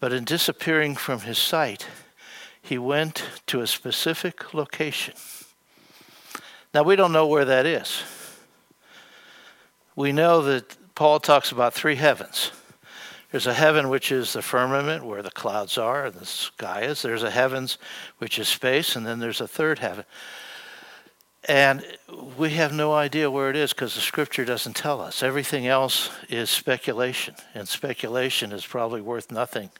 But 0.00 0.12
in 0.12 0.24
disappearing 0.24 0.96
from 0.96 1.20
his 1.20 1.38
sight, 1.38 1.86
he 2.60 2.76
went 2.76 3.22
to 3.46 3.60
a 3.60 3.66
specific 3.66 4.52
location. 4.52 5.14
Now, 6.74 6.82
we 6.82 6.96
don't 6.96 7.12
know 7.12 7.28
where 7.28 7.44
that 7.44 7.66
is. 7.66 8.02
We 9.94 10.10
know 10.10 10.42
that 10.42 10.76
Paul 10.96 11.20
talks 11.20 11.52
about 11.52 11.72
three 11.72 11.94
heavens. 11.94 12.50
There's 13.30 13.46
a 13.46 13.54
heaven 13.54 13.88
which 13.88 14.10
is 14.10 14.32
the 14.32 14.42
firmament 14.42 15.04
where 15.04 15.22
the 15.22 15.30
clouds 15.30 15.78
are 15.78 16.06
and 16.06 16.14
the 16.14 16.26
sky 16.26 16.82
is. 16.82 17.02
There's 17.02 17.22
a 17.22 17.30
heavens 17.30 17.78
which 18.18 18.38
is 18.38 18.48
space, 18.48 18.96
and 18.96 19.06
then 19.06 19.20
there's 19.20 19.40
a 19.40 19.46
third 19.46 19.78
heaven. 19.78 20.04
And 21.48 21.84
we 22.36 22.50
have 22.50 22.72
no 22.72 22.92
idea 22.92 23.30
where 23.30 23.50
it 23.50 23.56
is 23.56 23.72
because 23.72 23.94
the 23.94 24.00
scripture 24.00 24.44
doesn't 24.44 24.74
tell 24.74 25.00
us. 25.00 25.22
Everything 25.22 25.66
else 25.66 26.10
is 26.28 26.50
speculation, 26.50 27.34
and 27.54 27.68
speculation 27.68 28.50
is 28.50 28.66
probably 28.66 29.00
worth 29.00 29.30
nothing 29.30 29.70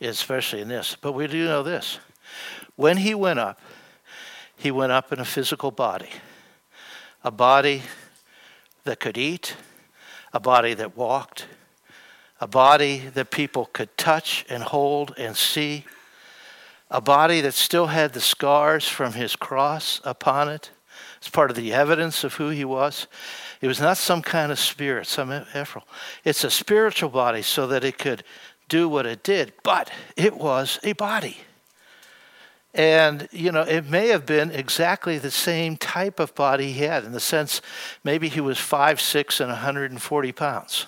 especially 0.00 0.60
in 0.60 0.68
this. 0.68 0.96
But 1.00 1.12
we 1.12 1.26
do 1.26 1.44
know 1.44 1.62
this. 1.62 1.98
When 2.76 2.96
he 2.96 3.14
went 3.14 3.38
up, 3.38 3.60
he 4.60 4.70
went 4.70 4.92
up 4.92 5.10
in 5.10 5.18
a 5.18 5.24
physical 5.24 5.70
body, 5.70 6.10
a 7.24 7.30
body 7.30 7.82
that 8.84 9.00
could 9.00 9.16
eat, 9.16 9.56
a 10.34 10.40
body 10.40 10.74
that 10.74 10.94
walked, 10.94 11.46
a 12.42 12.46
body 12.46 12.98
that 13.14 13.30
people 13.30 13.70
could 13.72 13.96
touch 13.96 14.44
and 14.50 14.62
hold 14.62 15.14
and 15.16 15.34
see, 15.34 15.86
a 16.90 17.00
body 17.00 17.40
that 17.40 17.54
still 17.54 17.86
had 17.86 18.12
the 18.12 18.20
scars 18.20 18.86
from 18.86 19.14
his 19.14 19.34
cross 19.34 19.98
upon 20.04 20.50
it. 20.50 20.70
It's 21.16 21.30
part 21.30 21.50
of 21.50 21.56
the 21.56 21.72
evidence 21.72 22.22
of 22.22 22.34
who 22.34 22.50
he 22.50 22.64
was. 22.64 23.06
It 23.62 23.66
was 23.66 23.80
not 23.80 23.96
some 23.96 24.20
kind 24.20 24.52
of 24.52 24.58
spirit, 24.58 25.06
some 25.06 25.30
ephral. 25.30 25.84
It's 26.22 26.44
a 26.44 26.50
spiritual 26.50 27.08
body 27.08 27.40
so 27.40 27.66
that 27.68 27.82
it 27.82 27.96
could 27.96 28.24
do 28.68 28.90
what 28.90 29.06
it 29.06 29.22
did, 29.22 29.54
but 29.62 29.90
it 30.16 30.36
was 30.36 30.78
a 30.82 30.92
body. 30.92 31.38
And, 32.72 33.28
you 33.32 33.50
know, 33.50 33.62
it 33.62 33.86
may 33.86 34.08
have 34.08 34.24
been 34.24 34.52
exactly 34.52 35.18
the 35.18 35.30
same 35.30 35.76
type 35.76 36.20
of 36.20 36.34
body 36.34 36.72
he 36.72 36.84
had 36.84 37.04
in 37.04 37.12
the 37.12 37.20
sense 37.20 37.60
maybe 38.04 38.28
he 38.28 38.40
was 38.40 38.58
five, 38.58 39.00
six, 39.00 39.40
and 39.40 39.50
140 39.50 40.32
pounds. 40.32 40.86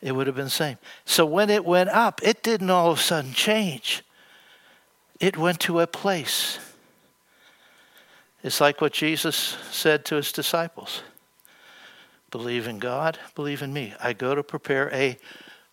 It 0.00 0.12
would 0.12 0.26
have 0.26 0.36
been 0.36 0.46
the 0.46 0.50
same. 0.50 0.78
So 1.04 1.24
when 1.24 1.50
it 1.50 1.64
went 1.64 1.90
up, 1.90 2.20
it 2.22 2.42
didn't 2.42 2.70
all 2.70 2.90
of 2.90 2.98
a 2.98 3.02
sudden 3.02 3.32
change, 3.32 4.02
it 5.20 5.36
went 5.36 5.60
to 5.60 5.80
a 5.80 5.86
place. 5.86 6.58
It's 8.42 8.60
like 8.60 8.80
what 8.80 8.92
Jesus 8.92 9.56
said 9.70 10.04
to 10.06 10.16
his 10.16 10.32
disciples 10.32 11.02
believe 12.30 12.66
in 12.66 12.78
God, 12.78 13.18
believe 13.34 13.62
in 13.62 13.72
me. 13.72 13.94
I 14.00 14.12
go 14.12 14.34
to 14.34 14.42
prepare 14.42 14.92
a 14.92 15.16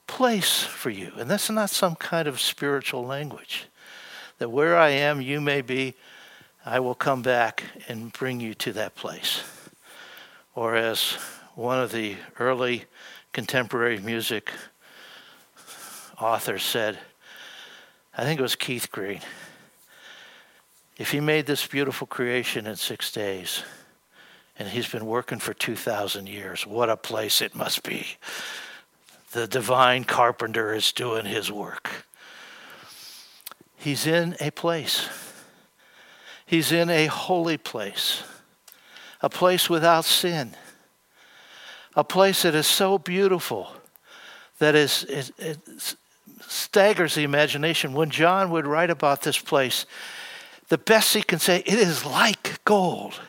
place 0.07 0.63
for 0.63 0.89
you. 0.89 1.11
And 1.17 1.29
that's 1.29 1.49
not 1.49 1.69
some 1.69 1.95
kind 1.95 2.27
of 2.27 2.39
spiritual 2.39 3.05
language. 3.05 3.67
That 4.37 4.49
where 4.49 4.77
I 4.77 4.89
am, 4.89 5.21
you 5.21 5.39
may 5.39 5.61
be, 5.61 5.93
I 6.65 6.79
will 6.79 6.95
come 6.95 7.21
back 7.21 7.63
and 7.87 8.11
bring 8.11 8.39
you 8.39 8.53
to 8.55 8.73
that 8.73 8.95
place. 8.95 9.43
Or 10.55 10.75
as 10.75 11.17
one 11.55 11.79
of 11.79 11.91
the 11.91 12.15
early 12.39 12.85
contemporary 13.33 13.99
music 13.99 14.51
authors 16.19 16.63
said, 16.63 16.97
I 18.17 18.23
think 18.23 18.39
it 18.39 18.43
was 18.43 18.55
Keith 18.55 18.91
Green. 18.91 19.21
If 20.97 21.11
he 21.11 21.19
made 21.19 21.45
this 21.45 21.67
beautiful 21.67 22.07
creation 22.07 22.67
in 22.67 22.75
six 22.77 23.11
days, 23.11 23.63
and 24.57 24.69
he's 24.69 24.89
been 24.89 25.05
working 25.05 25.39
for 25.39 25.53
2,000 25.53 26.27
years, 26.27 26.65
what 26.65 26.89
a 26.89 26.95
place 26.95 27.41
it 27.41 27.55
must 27.55 27.83
be 27.83 28.05
the 29.35 29.47
divine 29.47 30.05
carpenter 30.05 30.73
is 30.73 30.93
doing 30.93 31.25
his 31.25 31.51
work. 31.51 32.04
He's 33.85 34.07
in 34.07 34.35
a 34.41 34.49
place. 34.49 35.07
He's 36.47 36.71
in 36.71 36.89
a 36.89 37.05
holy 37.05 37.57
place, 37.57 38.23
a 39.21 39.29
place 39.29 39.69
without 39.69 40.05
sin, 40.05 40.55
a 41.95 42.03
place 42.03 42.41
that 42.41 42.55
is 42.55 42.65
so 42.65 42.97
beautiful 42.97 43.69
that 44.57 44.73
is, 44.73 45.03
it, 45.03 45.31
it 45.37 45.59
staggers 46.47 47.13
the 47.13 47.21
imagination. 47.21 47.93
When 47.93 48.09
John 48.09 48.49
would 48.49 48.65
write 48.65 48.89
about 48.89 49.21
this 49.21 49.37
place, 49.37 49.85
the 50.69 50.79
best 50.79 51.13
he 51.13 51.21
can 51.21 51.37
say, 51.37 51.59
it 51.59 51.77
is 51.77 52.03
like 52.03 52.65
gold 52.65 53.19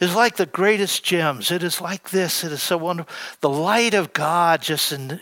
is 0.00 0.14
like 0.14 0.36
the 0.36 0.46
greatest 0.46 1.04
gems. 1.04 1.50
It 1.50 1.62
is 1.62 1.78
like 1.78 2.08
this. 2.08 2.42
It 2.42 2.52
is 2.52 2.62
so 2.62 2.78
wonderful. 2.78 3.14
The 3.42 3.50
light 3.50 3.92
of 3.92 4.14
God 4.14 4.62
just 4.62 4.92
in, 4.92 5.20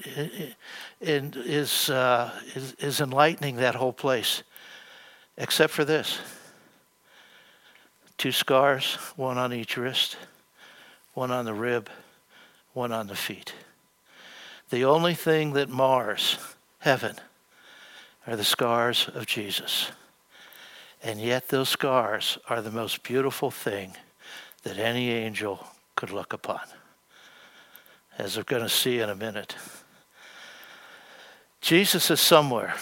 in, 1.01 1.35
is, 1.37 1.91
uh, 1.91 2.31
is, 2.55 2.75
is 2.75 3.01
enlightening 3.01 3.57
that 3.57 3.75
whole 3.75 3.93
place, 3.93 4.45
except 5.39 5.73
for 5.73 5.85
this 5.85 6.19
two 8.19 8.33
scars, 8.33 8.97
one 9.15 9.39
on 9.39 9.53
each 9.53 9.77
wrist, 9.77 10.17
one 11.15 11.31
on 11.31 11.45
the 11.45 11.55
rib, 11.55 11.89
one 12.75 12.93
on 12.93 13.07
the 13.07 13.15
feet. 13.17 13.55
The 14.71 14.85
only 14.85 15.15
thing 15.15 15.53
that 15.53 15.71
mars 15.71 16.37
heaven 16.81 17.15
are 18.27 18.37
the 18.37 18.45
scars 18.45 19.09
of 19.15 19.25
Jesus. 19.27 19.93
And 21.01 21.21
yet, 21.21 21.49
those 21.49 21.69
scars 21.69 22.39
are 22.49 22.61
the 22.61 22.73
most 22.73 23.05
beautiful 23.05 23.53
thing 23.53 23.95
that 24.65 24.79
any 24.79 25.13
angel 25.13 25.65
could 25.95 26.11
look 26.11 26.33
upon, 26.33 26.61
as 28.19 28.37
we're 28.37 28.43
going 28.43 28.63
to 28.63 28.69
see 28.69 28.99
in 28.99 29.09
a 29.09 29.15
minute. 29.15 29.55
Jesus 31.61 32.11
is 32.11 32.21
somewhere. 32.21 32.75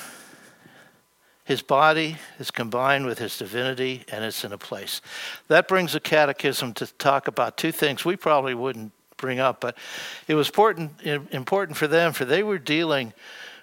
His 1.46 1.62
body 1.62 2.16
is 2.40 2.50
combined 2.50 3.06
with 3.06 3.20
his 3.20 3.38
divinity 3.38 4.04
and 4.10 4.24
it's 4.24 4.44
in 4.44 4.52
a 4.52 4.58
place. 4.58 5.00
That 5.46 5.68
brings 5.68 5.92
the 5.92 6.00
catechism 6.00 6.74
to 6.74 6.86
talk 6.86 7.28
about 7.28 7.56
two 7.56 7.70
things 7.70 8.04
we 8.04 8.16
probably 8.16 8.52
wouldn't 8.52 8.90
bring 9.16 9.38
up, 9.38 9.60
but 9.60 9.78
it 10.26 10.34
was 10.34 10.48
important, 10.48 11.00
important 11.30 11.78
for 11.78 11.86
them, 11.86 12.12
for 12.12 12.24
they 12.24 12.42
were 12.42 12.58
dealing 12.58 13.12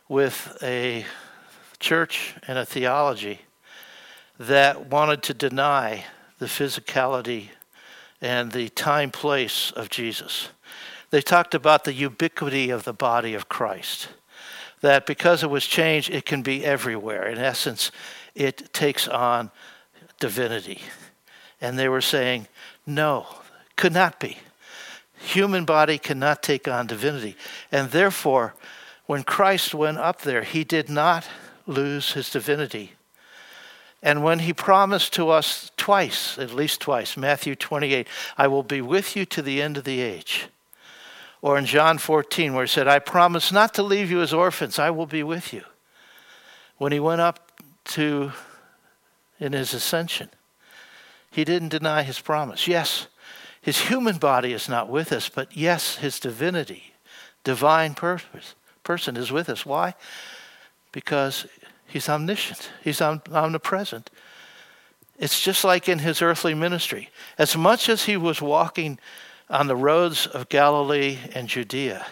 with 0.08 0.58
a 0.64 1.06
church 1.80 2.36
and 2.48 2.58
a 2.58 2.66
theology 2.66 3.42
that 4.40 4.90
wanted 4.90 5.22
to 5.24 5.34
deny 5.34 6.06
the 6.40 6.46
physicality 6.46 7.50
and 8.22 8.54
the 8.54 8.70
time 8.70 9.12
place 9.12 9.72
of 9.72 9.90
Jesus. 9.90 10.50
They 11.10 11.22
talked 11.22 11.54
about 11.54 11.84
the 11.84 11.94
ubiquity 11.94 12.70
of 12.70 12.86
the 12.86 12.94
body 12.94 13.34
of 13.34 13.50
Christ, 13.50 14.08
that 14.84 15.06
because 15.06 15.44
it 15.44 15.50
was 15.50 15.66
changed, 15.66 16.10
it 16.10 16.26
can 16.26 16.42
be 16.42 16.66
everywhere. 16.66 17.26
In 17.26 17.38
essence, 17.38 17.90
it 18.36 18.74
takes 18.74 19.08
on 19.08 19.50
divinity. 20.20 20.82
And 21.62 21.80
they 21.80 21.88
were 21.88 22.02
saying, 22.02 22.48
no, 22.86 23.26
could 23.78 23.94
not 23.94 24.20
be. 24.20 24.38
Human 25.20 25.64
body 25.64 25.98
cannot 25.98 26.44
take 26.44 26.68
on 26.68 26.86
divinity. 26.86 27.38
And 27.72 27.92
therefore, 27.92 28.56
when 29.06 29.24
Christ 29.24 29.74
went 29.74 30.00
up 30.00 30.22
there, 30.22 30.44
he 30.44 30.66
did 30.66 30.90
not 30.90 31.30
lose 31.66 32.12
his 32.12 32.30
divinity. 32.30 32.92
And 34.02 34.22
when 34.22 34.40
he 34.40 34.52
promised 34.52 35.14
to 35.14 35.30
us 35.30 35.72
twice, 35.78 36.38
at 36.38 36.54
least 36.54 36.82
twice, 36.82 37.16
Matthew 37.16 37.56
28, 37.56 38.06
I 38.38 38.48
will 38.48 38.64
be 38.64 38.82
with 38.82 39.16
you 39.16 39.26
to 39.28 39.42
the 39.42 39.62
end 39.62 39.78
of 39.78 39.86
the 39.86 40.02
age. 40.02 40.50
Or 41.44 41.58
in 41.58 41.66
John 41.66 41.98
14, 41.98 42.54
where 42.54 42.64
he 42.64 42.70
said, 42.70 42.88
I 42.88 43.00
promise 43.00 43.52
not 43.52 43.74
to 43.74 43.84
leave 43.84 44.10
you 44.10 44.22
as 44.22 44.34
orphans, 44.34 44.80
I 44.80 44.92
will 44.92 45.06
be 45.06 45.24
with 45.24 45.52
you. 45.52 45.64
When 46.78 46.94
he 46.94 47.02
went 47.02 47.20
up 47.20 47.52
to, 47.90 48.32
in 49.42 49.52
his 49.52 49.74
ascension, 49.74 50.30
he 51.30 51.44
didn't 51.44 51.68
deny 51.68 52.04
his 52.04 52.22
promise. 52.22 52.66
Yes, 52.66 53.08
his 53.62 53.90
human 53.90 54.20
body 54.20 54.54
is 54.54 54.70
not 54.70 54.88
with 54.88 55.12
us, 55.12 55.28
but 55.28 55.56
yes, 55.56 55.98
his 55.98 56.18
divinity, 56.18 56.94
divine 57.44 57.94
purpose, 57.94 58.56
person 58.86 59.18
is 59.18 59.30
with 59.30 59.50
us. 59.50 59.66
Why? 59.66 59.96
Because 60.94 61.46
He's 61.86 62.08
omniscient, 62.08 62.72
He's 62.82 63.02
omnipresent. 63.02 64.10
It's 65.20 65.42
just 65.42 65.64
like 65.66 65.90
in 65.90 66.00
his 66.00 66.22
earthly 66.22 66.54
ministry. 66.54 67.10
As 67.38 67.56
much 67.56 67.88
as 67.88 68.06
he 68.06 68.18
was 68.18 68.42
walking 68.42 68.98
on 69.54 69.68
the 69.68 69.76
roads 69.76 70.26
of 70.26 70.50
Galilee 70.50 71.20
and 71.36 71.48
Judea 71.48 72.08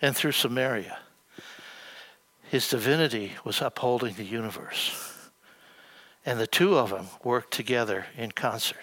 and 0.00 0.16
through 0.16 0.32
Samaria, 0.32 0.98
his 2.50 2.70
divinity 2.70 3.32
was 3.44 3.60
upholding 3.60 4.14
the 4.14 4.24
universe. 4.24 5.30
And 6.24 6.40
the 6.40 6.46
two 6.46 6.78
of 6.78 6.88
them 6.88 7.08
worked 7.22 7.52
together 7.52 8.06
in 8.16 8.32
concert. 8.32 8.80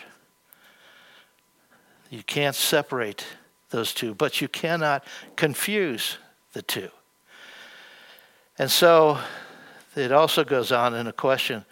You 2.11 2.21
can't 2.21 2.55
separate 2.55 3.25
those 3.71 3.95
two, 3.95 4.13
but 4.13 4.41
you 4.41 4.47
cannot 4.47 5.03
confuse 5.35 6.19
the 6.53 6.61
two. 6.61 6.89
And 8.59 8.69
so 8.69 9.17
it 9.95 10.11
also 10.11 10.43
goes 10.43 10.71
on 10.71 10.93
in 10.93 11.07
a 11.07 11.13
question 11.13 11.65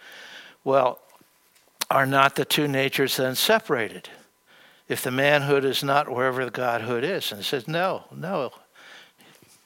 well, 0.64 0.98
are 1.88 2.06
not 2.06 2.34
the 2.34 2.44
two 2.44 2.66
natures 2.66 3.16
then 3.16 3.36
separated? 3.36 4.08
If 4.88 5.02
the 5.02 5.10
manhood 5.10 5.64
is 5.64 5.82
not 5.82 6.10
wherever 6.10 6.44
the 6.44 6.50
godhood 6.50 7.04
is. 7.04 7.32
And 7.32 7.44
says, 7.44 7.66
no, 7.68 8.04
no. 8.14 8.52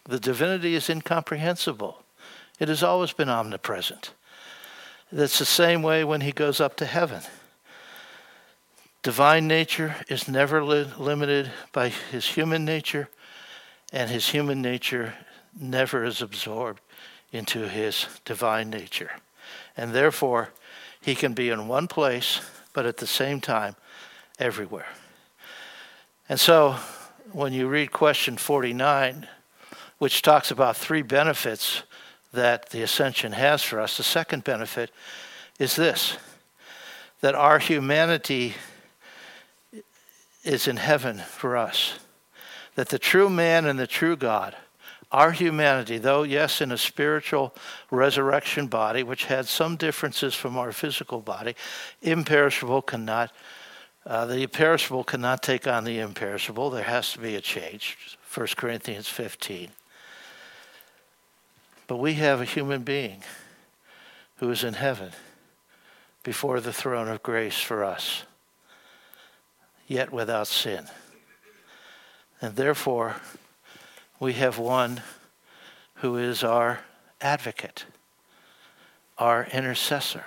The 0.05 0.21
divinity 0.21 0.75
is 0.75 0.89
incomprehensible. 0.89 2.03
It 2.59 2.69
has 2.69 2.83
always 2.83 3.13
been 3.13 3.29
omnipresent. 3.29 4.13
That's 5.11 5.39
the 5.39 5.45
same 5.45 5.83
way 5.83 6.05
when 6.05 6.21
he 6.21 6.33
goes 6.33 6.61
up 6.61 6.77
to 6.77 6.87
heaven. 6.87 7.23
Divine 9.03 9.47
nature 9.47 9.97
is 10.09 10.27
never 10.27 10.65
li- 10.65 10.91
limited 10.99 11.51
by 11.73 11.89
his 11.89 12.27
human 12.27 12.65
nature, 12.65 13.09
and 13.93 14.11
his 14.11 14.29
human 14.29 14.61
nature 14.61 15.15
never 15.59 16.05
is 16.05 16.21
absorbed 16.21 16.81
into 17.33 17.69
his 17.69 18.07
divine 18.25 18.71
nature. 18.71 19.13
And 19.77 19.93
therefore, 19.93 20.51
he 21.01 21.15
can 21.15 21.35
be 21.35 21.51
in 21.51 21.69
one 21.69 21.87
place, 21.87 22.41
but 22.73 22.87
at 22.87 22.97
the 22.97 23.07
same 23.07 23.41
time, 23.41 23.77
everywhere. 24.39 24.89
And 26.29 26.41
so, 26.41 26.77
when 27.33 27.53
you 27.53 27.69
read 27.69 27.93
question 27.93 28.37
49, 28.37 29.29
which 29.99 30.23
talks 30.23 30.51
about 30.51 30.77
three 30.77 31.03
benefits 31.03 31.83
that 32.33 32.71
the 32.71 32.83
ascension 32.83 33.33
has 33.33 33.63
for 33.63 33.81
us, 33.81 33.97
the 33.97 34.03
second 34.03 34.45
benefit 34.45 34.91
is 35.59 35.77
this 35.77 36.17
that 37.23 37.35
our 37.35 37.59
humanity 37.59 38.55
is 40.45 40.69
in 40.69 40.77
heaven 40.77 41.19
for 41.19 41.57
us. 41.57 41.95
That 42.75 42.91
the 42.91 42.99
true 42.99 43.31
man 43.31 43.65
and 43.65 43.79
the 43.79 43.87
true 43.87 44.17
God 44.17 44.55
our 45.13 45.31
humanity, 45.31 45.99
though, 45.99 46.25
yes, 46.25 46.61
in 46.61 46.73
a 46.73 46.79
spiritual 46.79 47.55
resurrection 47.91 48.67
body, 48.67 49.03
which 49.03 49.27
had 49.27 49.47
some 49.47 49.77
differences 49.77 50.35
from 50.35 50.59
our 50.59 50.73
physical 50.73 51.21
body, 51.21 51.55
imperishable 52.03 52.83
cannot, 52.83 53.33
uh, 54.07 54.25
the 54.25 54.47
perishable 54.47 55.03
cannot 55.03 55.43
take 55.43 55.67
on 55.67 55.83
the 55.83 55.99
imperishable. 55.99 56.71
There 56.71 56.85
has 56.85 57.13
to 57.13 57.19
be 57.19 57.35
a 57.35 57.41
change. 57.41 58.17
1 58.33 58.47
Corinthians 58.57 59.09
15. 59.09 59.71
But 61.89 61.97
we 61.97 62.15
have 62.15 62.41
a 62.41 62.45
human 62.45 62.83
being 62.83 63.23
who 64.37 64.51
is 64.51 64.63
in 64.63 64.75
heaven 64.75 65.11
before 66.23 66.61
the 66.61 66.73
throne 66.73 67.09
of 67.09 67.23
grace 67.23 67.59
for 67.59 67.83
us, 67.83 68.23
yet 69.89 70.13
without 70.13 70.47
sin. 70.47 70.85
And 72.41 72.55
therefore, 72.55 73.17
we 74.21 74.35
have 74.35 74.59
one 74.59 75.03
who 75.95 76.17
is 76.17 76.45
our 76.45 76.81
advocate, 77.21 77.87
our 79.19 79.49
intercessor. 79.53 80.25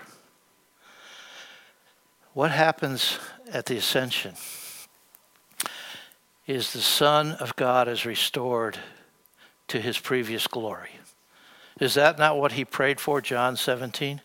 What 2.34 2.52
happens 2.52 3.20
at 3.52 3.66
the 3.66 3.78
ascension 3.78 4.34
is 6.48 6.74
the 6.74 6.82
Son 6.82 7.34
of 7.34 7.56
God 7.56 7.88
is 7.88 8.06
restored 8.06 8.80
to 9.68 9.80
his 9.80 10.00
previous 10.00 10.48
glory. 10.48 10.90
Is 11.80 11.94
that 11.94 12.18
not 12.18 12.38
what 12.38 12.54
he 12.54 12.66
prayed 12.66 13.00
for, 13.00 13.22
John 13.22 13.56
17? 13.56 14.22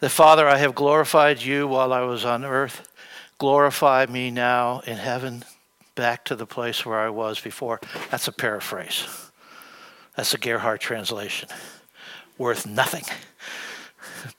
The 0.00 0.10
Father, 0.10 0.48
I 0.48 0.58
have 0.58 0.74
glorified 0.74 1.40
you 1.40 1.68
while 1.68 1.92
I 1.92 2.00
was 2.00 2.24
on 2.24 2.44
earth. 2.44 2.88
Glorify 3.38 4.06
me 4.06 4.30
now 4.30 4.80
in 4.80 4.96
heaven 4.96 5.44
back 5.94 6.24
to 6.24 6.36
the 6.36 6.46
place 6.46 6.84
where 6.84 6.98
I 6.98 7.08
was 7.08 7.40
before. 7.40 7.80
That's 8.10 8.28
a 8.28 8.32
paraphrase. 8.32 9.06
That's 10.16 10.34
a 10.34 10.38
Gerhard 10.38 10.80
translation. 10.80 11.48
Worth 12.38 12.66
nothing. 12.66 13.04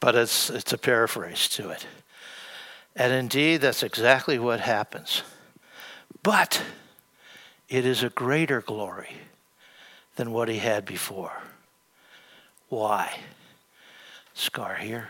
But 0.02 0.16
it's, 0.16 0.50
it's 0.50 0.74
a 0.74 0.78
paraphrase 0.78 1.48
to 1.50 1.70
it. 1.70 1.86
And 2.98 3.14
indeed, 3.14 3.62
that's 3.62 3.84
exactly 3.84 4.40
what 4.40 4.60
happens. 4.60 5.22
But 6.24 6.64
it 7.70 7.86
is 7.86 8.02
a 8.02 8.10
greater 8.10 8.60
glory 8.60 9.12
than 10.16 10.32
what 10.32 10.50
he 10.50 10.58
had 10.58 10.84
before. 10.84 11.44
Why? 12.70 13.20
Scar 14.34 14.76
here, 14.76 15.10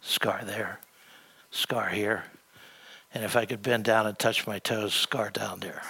scar 0.00 0.42
there, 0.44 0.80
scar 1.52 1.90
here, 1.90 2.24
and 3.14 3.22
if 3.22 3.36
I 3.36 3.44
could 3.44 3.62
bend 3.62 3.84
down 3.84 4.06
and 4.06 4.18
touch 4.18 4.46
my 4.46 4.58
toes, 4.58 4.92
scar 4.92 5.30
down 5.30 5.60
there. 5.60 5.82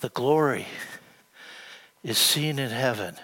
The 0.00 0.08
glory 0.08 0.66
is 2.02 2.18
seen 2.18 2.58
in 2.58 2.70
heaven 2.70 3.16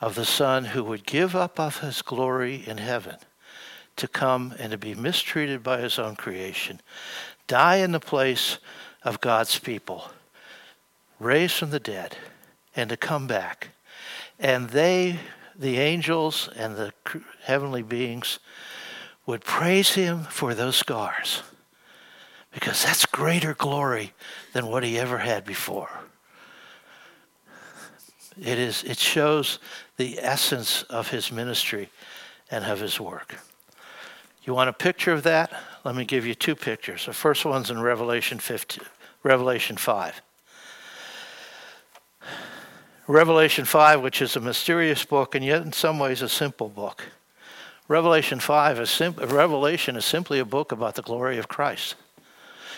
of 0.00 0.16
the 0.16 0.24
Son 0.24 0.66
who 0.66 0.82
would 0.84 1.06
give 1.06 1.36
up 1.36 1.60
of 1.60 1.80
his 1.80 2.02
glory 2.02 2.64
in 2.66 2.78
heaven 2.78 3.18
to 3.98 4.08
come 4.08 4.54
and 4.58 4.72
to 4.72 4.78
be 4.78 4.94
mistreated 4.94 5.62
by 5.62 5.80
his 5.80 5.98
own 5.98 6.16
creation, 6.16 6.80
die 7.46 7.76
in 7.76 7.92
the 7.92 8.00
place 8.00 8.58
of 9.02 9.20
God's 9.20 9.58
people, 9.58 10.10
raised 11.20 11.54
from 11.54 11.70
the 11.70 11.80
dead, 11.80 12.16
and 12.74 12.90
to 12.90 12.96
come 12.96 13.26
back. 13.26 13.68
And 14.38 14.70
they, 14.70 15.18
the 15.56 15.78
angels 15.78 16.48
and 16.56 16.76
the 16.76 16.92
heavenly 17.42 17.82
beings, 17.82 18.38
would 19.26 19.44
praise 19.44 19.94
him 19.94 20.24
for 20.24 20.54
those 20.54 20.76
scars 20.76 21.42
because 22.52 22.82
that's 22.82 23.06
greater 23.06 23.54
glory 23.54 24.12
than 24.52 24.66
what 24.66 24.82
he 24.82 24.98
ever 24.98 25.18
had 25.18 25.44
before. 25.44 25.90
It 28.40 28.58
is 28.58 28.84
it 28.84 28.98
shows 28.98 29.58
the 29.96 30.18
essence 30.20 30.84
of 30.84 31.10
his 31.10 31.32
ministry 31.32 31.90
and 32.50 32.64
of 32.64 32.80
his 32.80 33.00
work. 33.00 33.36
You 34.48 34.54
want 34.54 34.70
a 34.70 34.72
picture 34.72 35.12
of 35.12 35.24
that? 35.24 35.52
Let 35.84 35.94
me 35.94 36.06
give 36.06 36.24
you 36.24 36.34
two 36.34 36.56
pictures. 36.56 37.04
The 37.04 37.12
first 37.12 37.44
one's 37.44 37.70
in 37.70 37.82
Revelation 37.82 38.38
15, 38.38 38.82
Revelation 39.22 39.76
5. 39.76 40.22
Revelation 43.06 43.66
5, 43.66 44.00
which 44.00 44.22
is 44.22 44.36
a 44.36 44.40
mysterious 44.40 45.04
book 45.04 45.34
and 45.34 45.44
yet 45.44 45.60
in 45.60 45.74
some 45.74 45.98
ways 45.98 46.22
a 46.22 46.30
simple 46.30 46.70
book. 46.70 47.04
Revelation 47.88 48.40
5 48.40 48.80
is 48.80 48.88
sim- 48.88 49.16
Revelation 49.16 49.96
is 49.96 50.06
simply 50.06 50.38
a 50.38 50.46
book 50.46 50.72
about 50.72 50.94
the 50.94 51.02
glory 51.02 51.36
of 51.36 51.48
Christ. 51.48 51.96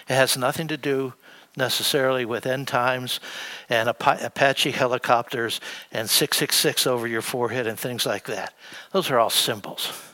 It 0.08 0.14
has 0.14 0.36
nothing 0.36 0.66
to 0.66 0.76
do 0.76 1.14
necessarily 1.56 2.24
with 2.24 2.46
end 2.46 2.66
times 2.66 3.20
and 3.68 3.88
Apache 3.88 4.72
helicopters 4.72 5.60
and 5.92 6.10
666 6.10 6.88
over 6.88 7.06
your 7.06 7.22
forehead 7.22 7.68
and 7.68 7.78
things 7.78 8.06
like 8.06 8.24
that. 8.24 8.54
Those 8.90 9.08
are 9.12 9.20
all 9.20 9.30
symbols. 9.30 10.09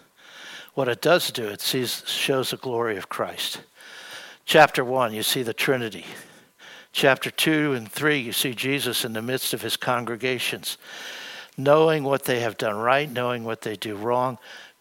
What 0.77 0.89
it 0.89 1.01
does 1.01 1.31
do, 1.31 1.49
it 1.49 1.63
sees, 1.63 2.03
shows 2.07 2.51
the 2.51 2.59
glory 2.59 2.99
of 2.99 3.09
Christ. 3.09 3.63
Chapter 4.45 4.85
1, 4.85 5.15
you 5.15 5.23
see 5.23 5.43
the 5.43 5.55
Trinity. 5.55 6.05
Chapter 6.93 7.31
2 7.31 7.73
and 7.73 7.91
3, 7.91 8.19
you 8.19 8.33
see 8.33 8.53
Jesus 8.53 9.03
in 9.03 9.15
the 9.15 9.23
midst 9.23 9.55
of 9.55 9.63
his 9.63 9.79
congregations, 9.79 10.77
knowing 11.57 12.05
what 12.05 12.25
they 12.25 12.41
have 12.41 12.59
done 12.59 12.77
right, 12.77 13.11
knowing 13.11 13.43
what 13.43 13.63
they 13.63 13.75
do 13.75 13.97
wrong, 13.97 14.37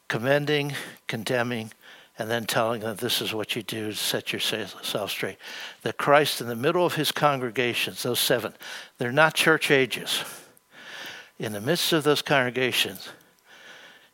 commending, 0.10 0.73
condemning, 1.08 1.71
and 2.19 2.29
then 2.29 2.43
telling 2.43 2.81
them 2.81 2.97
this 2.97 3.21
is 3.21 3.34
what 3.34 3.55
you 3.55 3.63
do 3.63 3.91
to 3.91 3.95
set 3.95 4.34
yourself 4.34 5.10
straight. 5.10 5.38
That 5.84 5.95
Christ, 5.95 6.41
in 6.41 6.47
the 6.47 6.58
middle 6.58 6.86
of 6.86 6.95
his 6.95 7.13
congregations, 7.13 8.03
those 8.03 8.19
seven, 8.19 8.53
they're 8.97 9.13
not 9.13 9.34
church 9.34 9.71
ages. 9.71 10.25
In 11.39 11.53
the 11.53 11.62
midst 11.62 11.93
of 11.93 12.03
those 12.03 12.21
congregations, 12.21 13.08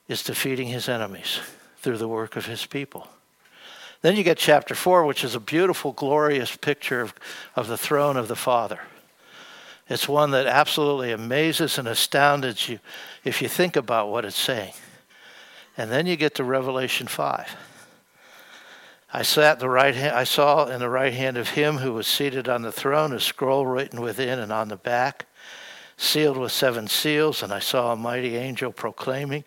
is 0.07 0.21
defeating 0.21 0.67
his 0.67 0.87
enemies 0.87 1.39
through 1.81 1.97
the 1.97 2.07
work 2.07 2.35
of 2.35 2.45
his 2.45 2.65
people. 2.65 3.07
Then 4.01 4.15
you 4.15 4.23
get 4.23 4.37
chapter 4.37 4.73
4, 4.73 5.05
which 5.05 5.23
is 5.23 5.35
a 5.35 5.39
beautiful, 5.39 5.91
glorious 5.91 6.55
picture 6.55 7.01
of, 7.01 7.13
of 7.55 7.67
the 7.67 7.77
throne 7.77 8.17
of 8.17 8.27
the 8.27 8.35
Father. 8.35 8.79
It's 9.87 10.07
one 10.07 10.31
that 10.31 10.47
absolutely 10.47 11.11
amazes 11.11 11.77
and 11.77 11.87
astounds 11.87 12.69
you 12.69 12.79
if 13.23 13.41
you 13.41 13.47
think 13.47 13.75
about 13.75 14.09
what 14.09 14.25
it's 14.25 14.37
saying. 14.37 14.73
And 15.77 15.91
then 15.91 16.07
you 16.07 16.15
get 16.15 16.35
to 16.35 16.43
Revelation 16.43 17.07
5. 17.07 17.55
I 19.13 19.23
sat 19.23 19.59
the 19.59 19.69
right 19.69 19.93
hand, 19.93 20.15
I 20.15 20.23
saw 20.23 20.67
in 20.67 20.79
the 20.79 20.89
right 20.89 21.13
hand 21.13 21.37
of 21.37 21.49
him 21.49 21.77
who 21.77 21.91
was 21.91 22.07
seated 22.07 22.47
on 22.47 22.61
the 22.61 22.71
throne 22.71 23.11
a 23.11 23.19
scroll 23.19 23.67
written 23.67 23.99
within 23.99 24.39
and 24.39 24.53
on 24.53 24.69
the 24.69 24.77
back, 24.77 25.25
sealed 25.97 26.37
with 26.37 26.53
seven 26.53 26.87
seals, 26.87 27.43
and 27.43 27.51
I 27.51 27.59
saw 27.59 27.91
a 27.91 27.97
mighty 27.97 28.37
angel 28.37 28.71
proclaiming 28.71 29.43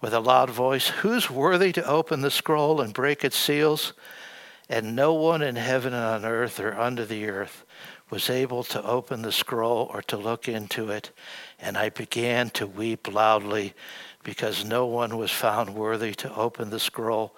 with 0.00 0.12
a 0.12 0.20
loud 0.20 0.50
voice, 0.50 0.88
Who's 0.88 1.30
worthy 1.30 1.72
to 1.72 1.86
open 1.86 2.20
the 2.20 2.30
scroll 2.30 2.80
and 2.80 2.92
break 2.92 3.24
its 3.24 3.36
seals? 3.36 3.92
And 4.68 4.96
no 4.96 5.14
one 5.14 5.42
in 5.42 5.56
heaven 5.56 5.94
and 5.94 6.04
on 6.04 6.24
earth 6.24 6.58
or 6.58 6.74
under 6.74 7.04
the 7.04 7.28
earth 7.28 7.64
was 8.10 8.30
able 8.30 8.62
to 8.64 8.84
open 8.84 9.22
the 9.22 9.32
scroll 9.32 9.90
or 9.92 10.02
to 10.02 10.16
look 10.16 10.48
into 10.48 10.90
it. 10.90 11.10
And 11.58 11.76
I 11.76 11.90
began 11.90 12.50
to 12.50 12.66
weep 12.66 13.12
loudly 13.12 13.74
because 14.22 14.64
no 14.64 14.86
one 14.86 15.16
was 15.16 15.30
found 15.30 15.74
worthy 15.74 16.14
to 16.14 16.34
open 16.34 16.70
the 16.70 16.80
scroll 16.80 17.36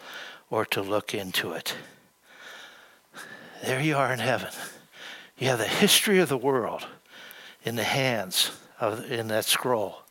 or 0.51 0.65
to 0.67 0.83
look 0.83 1.15
into 1.15 1.53
it. 1.53 1.75
There 3.63 3.81
you 3.81 3.97
are 3.97 4.13
in 4.13 4.21
heaven. 4.21 4.51
You 5.37 5.49
have 5.49 5.59
the 5.59 5.67
history 5.67 6.19
of 6.19 6.29
the 6.29 6.39
world 6.39 6.87
in 7.63 7.77
the 7.77 7.85
hands 7.85 8.51
of 8.81 9.11
in 9.11 9.29
that 9.29 9.45
scroll. 9.45 10.03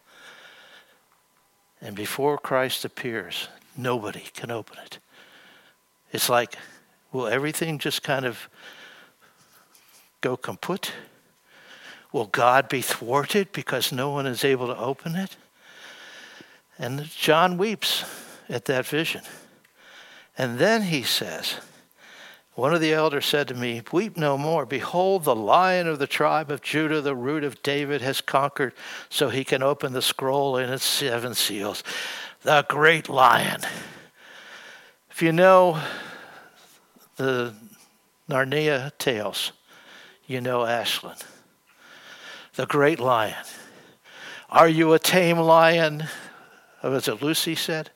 And 1.81 1.95
before 1.95 2.37
Christ 2.37 2.85
appears, 2.85 3.47
nobody 3.75 4.23
can 4.33 4.51
open 4.51 4.77
it. 4.83 4.99
It's 6.11 6.29
like, 6.29 6.55
will 7.11 7.27
everything 7.27 7.79
just 7.79 8.03
kind 8.03 8.25
of 8.25 8.49
go 10.21 10.37
kaput? 10.37 10.91
Will 12.11 12.25
God 12.25 12.69
be 12.69 12.81
thwarted 12.81 13.51
because 13.51 13.91
no 13.91 14.09
one 14.09 14.25
is 14.25 14.43
able 14.43 14.67
to 14.67 14.77
open 14.77 15.15
it? 15.15 15.35
And 16.79 17.05
John 17.05 17.57
weeps 17.57 18.05
at 18.49 18.65
that 18.65 18.85
vision. 18.85 19.21
And 20.37 20.59
then 20.59 20.83
he 20.83 21.03
says, 21.03 21.55
one 22.57 22.73
of 22.73 22.81
the 22.81 22.91
elders 22.91 23.27
said 23.27 23.47
to 23.49 23.53
me, 23.53 23.83
Weep 23.91 24.17
no 24.17 24.35
more. 24.35 24.65
Behold, 24.65 25.25
the 25.25 25.35
lion 25.35 25.85
of 25.85 25.99
the 25.99 26.07
tribe 26.07 26.49
of 26.49 26.63
Judah, 26.63 27.01
the 27.01 27.15
root 27.15 27.43
of 27.43 27.61
David, 27.61 28.01
has 28.01 28.19
conquered, 28.19 28.73
so 29.09 29.29
he 29.29 29.43
can 29.43 29.61
open 29.61 29.93
the 29.93 30.01
scroll 30.01 30.57
and 30.57 30.73
its 30.73 30.83
seven 30.83 31.35
seals. 31.35 31.83
The 32.41 32.65
great 32.67 33.09
lion. 33.09 33.61
If 35.11 35.21
you 35.21 35.31
know 35.31 35.79
the 37.17 37.53
Narnia 38.27 38.91
tales, 38.97 39.51
you 40.25 40.41
know 40.41 40.63
Aslan. 40.63 41.17
The 42.55 42.65
great 42.65 42.99
lion. 42.99 43.45
Are 44.49 44.67
you 44.67 44.93
a 44.93 44.99
tame 44.99 45.37
lion? 45.37 46.05
Was 46.81 47.07
it 47.07 47.21
Lucy 47.21 47.53
said? 47.53 47.91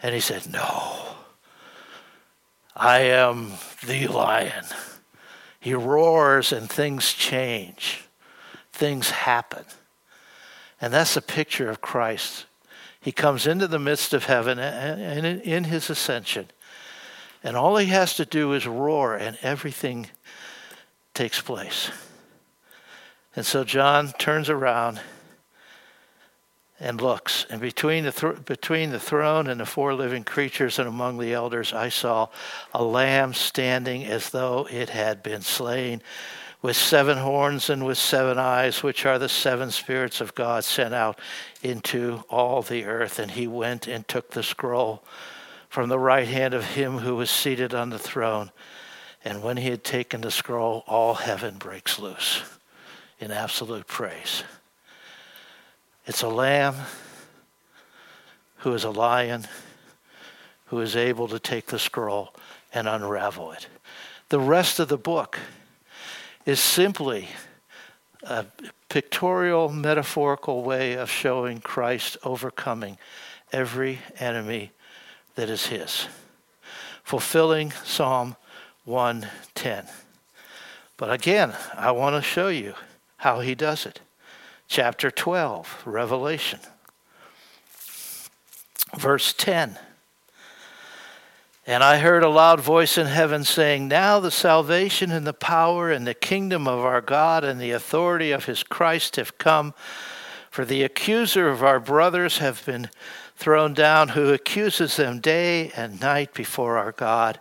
And 0.00 0.14
he 0.14 0.20
said, 0.20 0.52
No. 0.52 1.05
I 2.76 2.98
am 3.00 3.52
the 3.86 4.06
lion. 4.08 4.64
He 5.58 5.72
roars 5.72 6.52
and 6.52 6.68
things 6.68 7.14
change, 7.14 8.04
things 8.72 9.10
happen. 9.10 9.64
And 10.80 10.92
that's 10.92 11.16
a 11.16 11.22
picture 11.22 11.70
of 11.70 11.80
Christ. 11.80 12.44
He 13.00 13.12
comes 13.12 13.46
into 13.46 13.66
the 13.66 13.78
midst 13.78 14.12
of 14.12 14.24
heaven 14.24 14.58
and 14.58 15.24
in 15.24 15.64
his 15.64 15.88
ascension. 15.88 16.48
And 17.42 17.56
all 17.56 17.76
he 17.76 17.86
has 17.86 18.14
to 18.16 18.26
do 18.26 18.52
is 18.52 18.66
roar, 18.66 19.14
and 19.14 19.38
everything 19.40 20.08
takes 21.14 21.40
place. 21.40 21.90
And 23.34 23.46
so 23.46 23.64
John 23.64 24.12
turns 24.18 24.50
around 24.50 25.00
and 26.78 27.00
looks. 27.00 27.46
And 27.48 27.60
between 27.60 28.04
the, 28.04 28.12
th- 28.12 28.44
between 28.44 28.90
the 28.90 29.00
throne 29.00 29.46
and 29.46 29.60
the 29.60 29.66
four 29.66 29.94
living 29.94 30.24
creatures 30.24 30.78
and 30.78 30.88
among 30.88 31.18
the 31.18 31.32
elders, 31.32 31.72
I 31.72 31.88
saw 31.88 32.28
a 32.74 32.84
lamb 32.84 33.34
standing 33.34 34.04
as 34.04 34.30
though 34.30 34.68
it 34.70 34.90
had 34.90 35.22
been 35.22 35.42
slain, 35.42 36.02
with 36.62 36.76
seven 36.76 37.18
horns 37.18 37.70
and 37.70 37.86
with 37.86 37.98
seven 37.98 38.38
eyes, 38.38 38.82
which 38.82 39.06
are 39.06 39.18
the 39.18 39.28
seven 39.28 39.70
spirits 39.70 40.20
of 40.20 40.34
God 40.34 40.64
sent 40.64 40.94
out 40.94 41.20
into 41.62 42.24
all 42.28 42.62
the 42.62 42.84
earth. 42.84 43.18
And 43.18 43.30
he 43.30 43.46
went 43.46 43.86
and 43.86 44.06
took 44.08 44.30
the 44.30 44.42
scroll 44.42 45.04
from 45.68 45.88
the 45.88 45.98
right 45.98 46.26
hand 46.26 46.54
of 46.54 46.64
him 46.64 46.98
who 46.98 47.14
was 47.16 47.30
seated 47.30 47.74
on 47.74 47.90
the 47.90 47.98
throne. 47.98 48.50
And 49.24 49.42
when 49.42 49.56
he 49.58 49.70
had 49.70 49.84
taken 49.84 50.22
the 50.22 50.30
scroll, 50.30 50.82
all 50.86 51.14
heaven 51.14 51.56
breaks 51.58 51.98
loose 51.98 52.42
in 53.18 53.30
absolute 53.30 53.86
praise. 53.86 54.42
It's 56.06 56.22
a 56.22 56.28
lamb 56.28 56.76
who 58.58 58.72
is 58.74 58.84
a 58.84 58.90
lion 58.90 59.48
who 60.66 60.80
is 60.80 60.94
able 60.94 61.26
to 61.26 61.40
take 61.40 61.66
the 61.66 61.80
scroll 61.80 62.32
and 62.72 62.86
unravel 62.86 63.50
it. 63.50 63.66
The 64.28 64.38
rest 64.38 64.78
of 64.78 64.86
the 64.86 64.96
book 64.96 65.40
is 66.44 66.60
simply 66.60 67.28
a 68.22 68.46
pictorial, 68.88 69.68
metaphorical 69.68 70.62
way 70.62 70.92
of 70.94 71.10
showing 71.10 71.60
Christ 71.60 72.16
overcoming 72.22 72.98
every 73.52 73.98
enemy 74.20 74.70
that 75.34 75.50
is 75.50 75.66
his, 75.66 76.06
fulfilling 77.02 77.72
Psalm 77.84 78.36
110. 78.84 79.86
But 80.96 81.12
again, 81.12 81.52
I 81.74 81.90
want 81.90 82.14
to 82.14 82.22
show 82.22 82.46
you 82.46 82.74
how 83.18 83.40
he 83.40 83.56
does 83.56 83.86
it 83.86 84.00
chapter 84.68 85.10
12, 85.10 85.82
Revelation. 85.84 86.60
Verse 88.96 89.32
10. 89.32 89.78
And 91.68 91.82
I 91.82 91.98
heard 91.98 92.22
a 92.22 92.28
loud 92.28 92.60
voice 92.60 92.96
in 92.96 93.06
heaven 93.06 93.42
saying, 93.42 93.88
Now 93.88 94.20
the 94.20 94.30
salvation 94.30 95.10
and 95.10 95.26
the 95.26 95.32
power 95.32 95.90
and 95.90 96.06
the 96.06 96.14
kingdom 96.14 96.68
of 96.68 96.78
our 96.78 97.00
God 97.00 97.42
and 97.42 97.60
the 97.60 97.72
authority 97.72 98.30
of 98.30 98.44
his 98.44 98.62
Christ 98.62 99.16
have 99.16 99.36
come. 99.36 99.74
For 100.48 100.64
the 100.64 100.84
accuser 100.84 101.48
of 101.48 101.64
our 101.64 101.80
brothers 101.80 102.38
have 102.38 102.64
been 102.64 102.88
thrown 103.34 103.74
down, 103.74 104.10
who 104.10 104.32
accuses 104.32 104.96
them 104.96 105.20
day 105.20 105.70
and 105.76 106.00
night 106.00 106.32
before 106.34 106.78
our 106.78 106.92
God. 106.92 107.40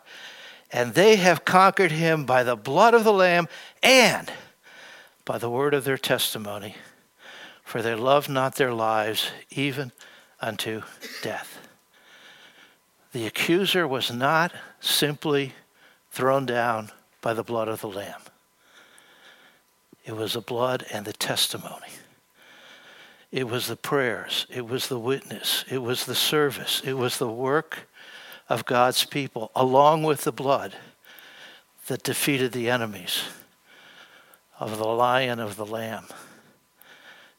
And 0.72 0.96
they 0.96 1.16
have 1.18 1.46
conquered 1.46 1.92
him 1.92 2.26
by 2.26 2.44
the 2.44 2.58
blood 2.58 2.94
of 2.94 3.04
the 3.04 3.14
Lamb 3.14 3.48
and 3.82 4.32
by 5.24 5.38
the 5.38 5.50
word 5.50 5.74
of 5.74 5.86
their 5.86 5.98
testimony 5.98 6.76
for 7.66 7.82
they 7.82 7.96
love 7.96 8.30
not 8.30 8.56
their 8.56 8.72
lives 8.72 9.32
even 9.50 9.92
unto 10.40 10.84
death. 11.22 11.58
The 13.12 13.26
accuser 13.26 13.88
was 13.88 14.12
not 14.12 14.54
simply 14.80 15.54
thrown 16.12 16.46
down 16.46 16.92
by 17.22 17.34
the 17.34 17.44
blood 17.44 17.68
of 17.68 17.82
the 17.82 17.90
Lamb, 17.90 18.22
it 20.06 20.16
was 20.16 20.34
the 20.34 20.42
blood 20.42 20.86
and 20.94 21.06
the 21.06 21.14
testimony. 21.14 21.90
It 23.32 23.50
was 23.50 23.68
the 23.68 23.76
prayers, 23.76 24.46
it 24.50 24.66
was 24.66 24.88
the 24.88 25.00
witness, 25.00 25.66
it 25.70 25.80
was 25.80 26.06
the 26.06 26.16
service, 26.16 26.82
it 26.86 26.94
was 26.94 27.18
the 27.18 27.28
work 27.28 27.90
of 28.48 28.66
God's 28.66 29.04
people, 29.04 29.52
along 29.56 30.04
with 30.04 30.24
the 30.24 30.32
blood 30.32 30.76
that 31.88 32.04
defeated 32.04 32.52
the 32.52 32.70
enemies 32.70 33.24
of 34.60 34.78
the 34.78 34.86
lion 34.86 35.40
of 35.40 35.56
the 35.56 35.66
Lamb. 35.66 36.06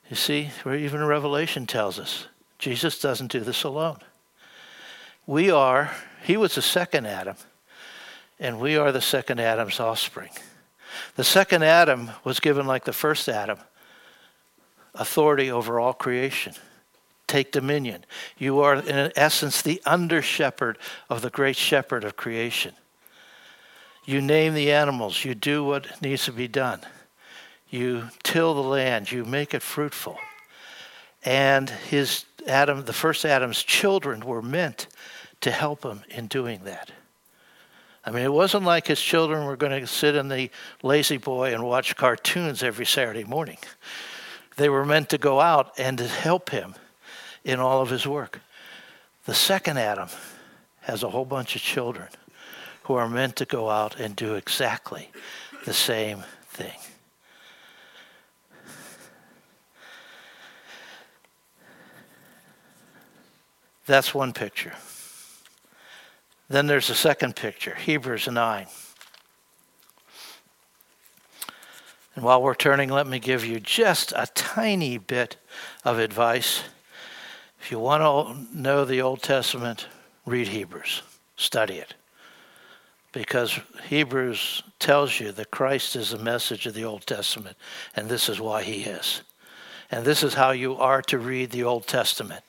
You 0.09 0.17
see, 0.17 0.51
where 0.63 0.77
even 0.77 1.05
Revelation 1.05 1.67
tells 1.67 1.99
us 1.99 2.27
Jesus 2.59 2.99
doesn't 3.01 3.33
do 3.33 3.41
this 3.41 3.65
alone. 3.65 3.99
We 5.27 5.51
are, 5.51 5.91
he 6.23 6.37
was 6.37 6.55
the 6.55 6.63
second 6.63 7.07
Adam, 7.07 7.37
and 8.39 8.61
we 8.61 8.77
are 8.77 8.93
the 8.93 9.01
second 9.01 9.41
Adam's 9.41 9.81
offspring. 9.81 10.31
The 11.17 11.25
second 11.25 11.65
Adam 11.65 12.11
was 12.25 12.41
given, 12.41 12.67
like 12.67 12.85
the 12.85 12.93
first 12.93 13.29
Adam, 13.29 13.59
authority 14.95 15.51
over 15.51 15.81
all 15.81 15.93
creation. 15.93 16.55
Take 17.27 17.51
dominion. 17.51 18.05
You 18.39 18.61
are, 18.61 18.77
in 18.77 19.13
essence, 19.17 19.61
the 19.61 19.83
under 19.85 20.23
shepherd 20.23 20.79
of 21.11 21.23
the 21.23 21.31
great 21.31 21.57
shepherd 21.57 22.05
of 22.05 22.17
creation. 22.17 22.75
You 24.05 24.21
name 24.21 24.55
the 24.55 24.71
animals, 24.71 25.25
you 25.25 25.35
do 25.35 25.65
what 25.65 26.01
needs 26.01 26.25
to 26.27 26.33
be 26.33 26.47
done. 26.47 26.81
You 27.69 28.09
till 28.23 28.55
the 28.55 28.63
land, 28.63 29.11
you 29.11 29.25
make 29.25 29.55
it 29.55 29.63
fruitful. 29.63 30.19
And 31.25 31.69
his 31.69 32.25
Adam, 32.47 32.85
the 32.85 32.93
first 32.93 33.25
Adam's 33.25 33.63
children 33.63 34.21
were 34.21 34.43
meant 34.43 34.87
to 35.41 35.51
help 35.51 35.83
him 35.83 36.03
in 36.09 36.29
doing 36.29 36.61
that. 36.65 36.91
I 38.05 38.13
mean, 38.13 38.23
it 38.23 38.33
wasn't 38.33 38.65
like 38.65 38.87
his 38.87 39.01
children 39.01 39.47
were 39.47 39.57
going 39.57 39.81
to 39.81 39.87
sit 39.87 40.15
in 40.15 40.29
the 40.29 40.49
La-Z-Boy 40.85 41.53
and 41.53 41.65
watch 41.65 41.97
cartoons 41.97 42.63
every 42.63 42.87
Saturday 42.87 43.25
morning. 43.25 43.59
They 44.57 44.69
were 44.69 44.85
meant 44.85 45.09
to 45.09 45.19
go 45.19 45.41
out 45.41 45.73
and 45.77 45.99
to 45.99 46.07
help 46.07 46.51
him 46.51 46.77
in 47.45 47.59
all 47.59 47.83
of 47.83 47.91
his 47.91 48.07
work. 48.07 48.41
The 49.25 49.35
second 49.35 49.79
Adam 49.79 50.09
has 50.83 51.03
a 51.03 51.11
whole 51.11 51.25
bunch 51.25 51.57
of 51.57 51.63
children 51.63 52.09
who 52.85 52.95
are 52.95 53.09
meant 53.09 53.35
to 53.37 53.45
go 53.45 53.69
out 53.69 53.99
and 53.99 54.15
do 54.15 54.35
exactly 54.35 55.11
the 55.65 55.75
same 55.75 56.23
thing. 56.49 56.79
That's 63.87 64.13
one 64.15 64.33
picture. 64.33 64.75
Then 66.49 66.67
there's 66.67 66.91
a 66.91 66.95
second 66.95 67.37
picture, 67.37 67.75
Hebrews 67.75 68.29
9. 68.29 68.67
And 72.15 72.25
while 72.25 72.43
we're 72.43 72.55
turning, 72.55 72.89
let 72.89 73.07
me 73.07 73.19
give 73.19 73.45
you 73.45 73.61
just 73.61 74.13
a 74.17 74.27
tiny 74.35 74.97
bit 74.97 75.37
of 75.85 75.99
advice. 75.99 76.63
If 77.61 77.71
you 77.71 77.79
want 77.79 78.03
to 78.03 78.59
know 78.59 78.85
the 78.85 79.03
Old 79.03 79.23
Testament, 79.23 79.87
read 80.25 80.49
Hebrews, 80.49 81.03
study 81.37 81.75
it. 81.75 81.95
Because 83.13 83.59
Hebrews 83.89 84.63
tells 84.79 85.21
you 85.21 85.33
that 85.33 85.51
Christ 85.51 85.97
is 85.97 86.11
the 86.11 86.19
message 86.19 86.67
of 86.67 86.75
the 86.75 86.85
Old 86.85 87.07
Testament, 87.07 87.57
and 87.95 88.09
this 88.09 88.29
is 88.29 88.41
why 88.41 88.63
he 88.63 88.85
is. 88.85 89.23
And 89.91 90.05
this 90.05 90.23
is 90.23 90.35
how 90.35 90.51
you 90.51 90.77
are 90.77 91.03
to 91.03 91.19
read 91.19 91.51
the 91.51 91.65
Old 91.65 91.87
Testament. 91.87 92.43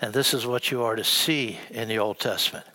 And 0.00 0.12
this 0.12 0.34
is 0.34 0.46
what 0.46 0.70
you 0.70 0.82
are 0.82 0.96
to 0.96 1.04
see 1.04 1.58
in 1.70 1.88
the 1.88 1.98
Old 1.98 2.18
Testament. 2.18 2.66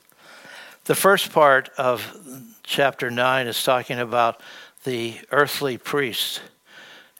The 0.86 0.96
first 0.96 1.32
part 1.32 1.70
of 1.78 2.18
chapter 2.64 3.12
9 3.12 3.48
is 3.48 3.64
talking 3.64 4.00
about 4.00 4.42
the 4.84 5.16
earthly 5.32 5.78
priests 5.78 6.40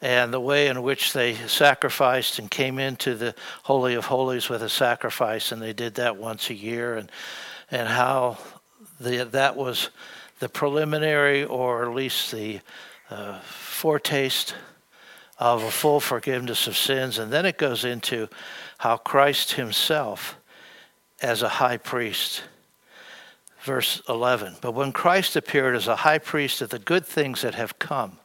and 0.00 0.32
the 0.32 0.40
way 0.40 0.66
in 0.66 0.82
which 0.82 1.12
they 1.12 1.34
sacrificed 1.34 2.40
and 2.40 2.50
came 2.50 2.80
into 2.80 3.14
the 3.14 3.36
Holy 3.62 3.94
of 3.94 4.06
Holies 4.06 4.48
with 4.48 4.62
a 4.62 4.68
sacrifice, 4.68 5.52
and 5.52 5.62
they 5.62 5.72
did 5.72 5.94
that 5.94 6.16
once 6.16 6.50
a 6.50 6.54
year, 6.54 6.96
and, 6.96 7.10
and 7.70 7.88
how 7.88 8.38
the, 8.98 9.24
that 9.26 9.56
was 9.56 9.90
the 10.40 10.48
preliminary 10.48 11.44
or 11.44 11.88
at 11.88 11.94
least 11.94 12.32
the 12.32 12.60
uh, 13.10 13.38
foretaste 13.40 14.56
of 15.38 15.62
a 15.62 15.70
full 15.70 16.00
forgiveness 16.00 16.66
of 16.66 16.76
sins. 16.76 17.18
And 17.18 17.32
then 17.32 17.46
it 17.46 17.58
goes 17.58 17.84
into 17.84 18.28
how 18.78 18.96
Christ 18.96 19.52
himself, 19.52 20.36
as 21.22 21.42
a 21.42 21.48
high 21.48 21.76
priest, 21.76 22.42
verse 23.62 24.02
11. 24.08 24.56
But 24.60 24.72
when 24.72 24.92
Christ 24.92 25.36
appeared 25.36 25.76
as 25.76 25.86
a 25.86 25.96
high 25.96 26.18
priest 26.18 26.60
of 26.60 26.70
the 26.70 26.80
good 26.80 27.06
things 27.06 27.42
that 27.42 27.54
have 27.54 27.78
come, 27.78 28.18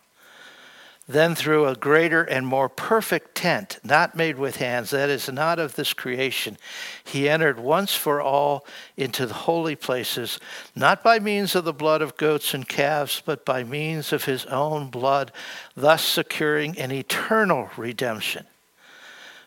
then 1.07 1.35
through 1.35 1.65
a 1.65 1.75
greater 1.75 2.21
and 2.23 2.45
more 2.45 2.67
perfect 2.67 3.33
tent, 3.33 3.79
not 3.83 4.15
made 4.15 4.37
with 4.37 4.57
hands, 4.57 4.89
that 4.89 5.09
is 5.09 5.29
not 5.31 5.57
of 5.57 5.75
this 5.75 5.93
creation, 5.93 6.57
he 7.03 7.29
entered 7.29 7.59
once 7.59 7.95
for 7.95 8.21
all 8.21 8.65
into 8.97 9.25
the 9.25 9.33
holy 9.33 9.75
places, 9.75 10.37
not 10.75 11.01
by 11.03 11.17
means 11.17 11.55
of 11.55 11.63
the 11.63 11.73
blood 11.73 12.01
of 12.01 12.17
goats 12.17 12.53
and 12.53 12.67
calves, 12.67 13.21
but 13.25 13.45
by 13.45 13.63
means 13.63 14.11
of 14.11 14.25
his 14.25 14.45
own 14.47 14.89
blood, 14.89 15.31
thus 15.75 16.03
securing 16.03 16.77
an 16.77 16.91
eternal 16.91 17.69
redemption. 17.77 18.45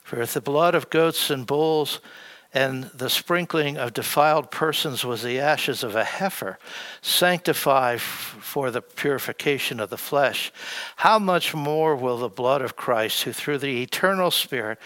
For 0.02 0.22
if 0.22 0.32
the 0.32 0.40
blood 0.40 0.74
of 0.74 0.90
goats 0.90 1.30
and 1.30 1.46
bulls 1.46 2.00
and 2.52 2.84
the 2.94 3.08
sprinkling 3.08 3.76
of 3.76 3.92
defiled 3.92 4.50
persons 4.50 5.04
was 5.04 5.22
the 5.22 5.38
ashes 5.38 5.84
of 5.84 5.94
a 5.94 6.02
heifer, 6.02 6.58
sanctified 7.00 8.00
for 8.00 8.72
the 8.72 8.82
purification 8.82 9.78
of 9.78 9.90
the 9.90 9.96
flesh. 9.96 10.50
How 10.96 11.20
much 11.20 11.54
more 11.54 11.94
will 11.94 12.18
the 12.18 12.28
blood 12.28 12.60
of 12.60 12.74
Christ, 12.74 13.22
who 13.22 13.32
through 13.32 13.58
the 13.58 13.82
eternal 13.82 14.32
Spirit 14.32 14.78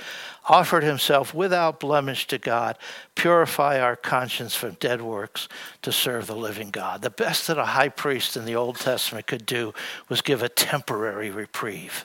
offered 0.47 0.85
himself 0.85 1.33
without 1.33 1.81
blemish 1.81 2.27
to 2.27 2.37
God, 2.37 2.77
purify 3.15 3.81
our 3.81 3.97
conscience 3.97 4.55
from 4.55 4.73
dead 4.75 5.01
works 5.01 5.49
to 5.81 5.91
serve 5.91 6.27
the 6.27 6.37
living 6.37 6.71
God? 6.71 7.01
The 7.01 7.09
best 7.09 7.47
that 7.47 7.57
a 7.57 7.65
high 7.65 7.89
priest 7.89 8.37
in 8.37 8.45
the 8.45 8.57
Old 8.57 8.77
Testament 8.77 9.27
could 9.27 9.47
do 9.47 9.73
was 10.11 10.21
give 10.21 10.43
a 10.43 10.51
temporary 10.51 11.31
reprieve. 11.31 12.05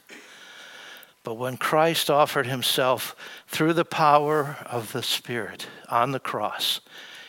But 1.30 1.38
when 1.38 1.58
Christ 1.58 2.10
offered 2.10 2.48
himself 2.48 3.16
through 3.48 3.74
the 3.74 3.86
power 3.86 4.58
of 4.66 4.94
the 4.94 5.04
Spirit 5.04 5.68
on 5.88 6.12
the 6.12 6.20
cross, 6.20 6.82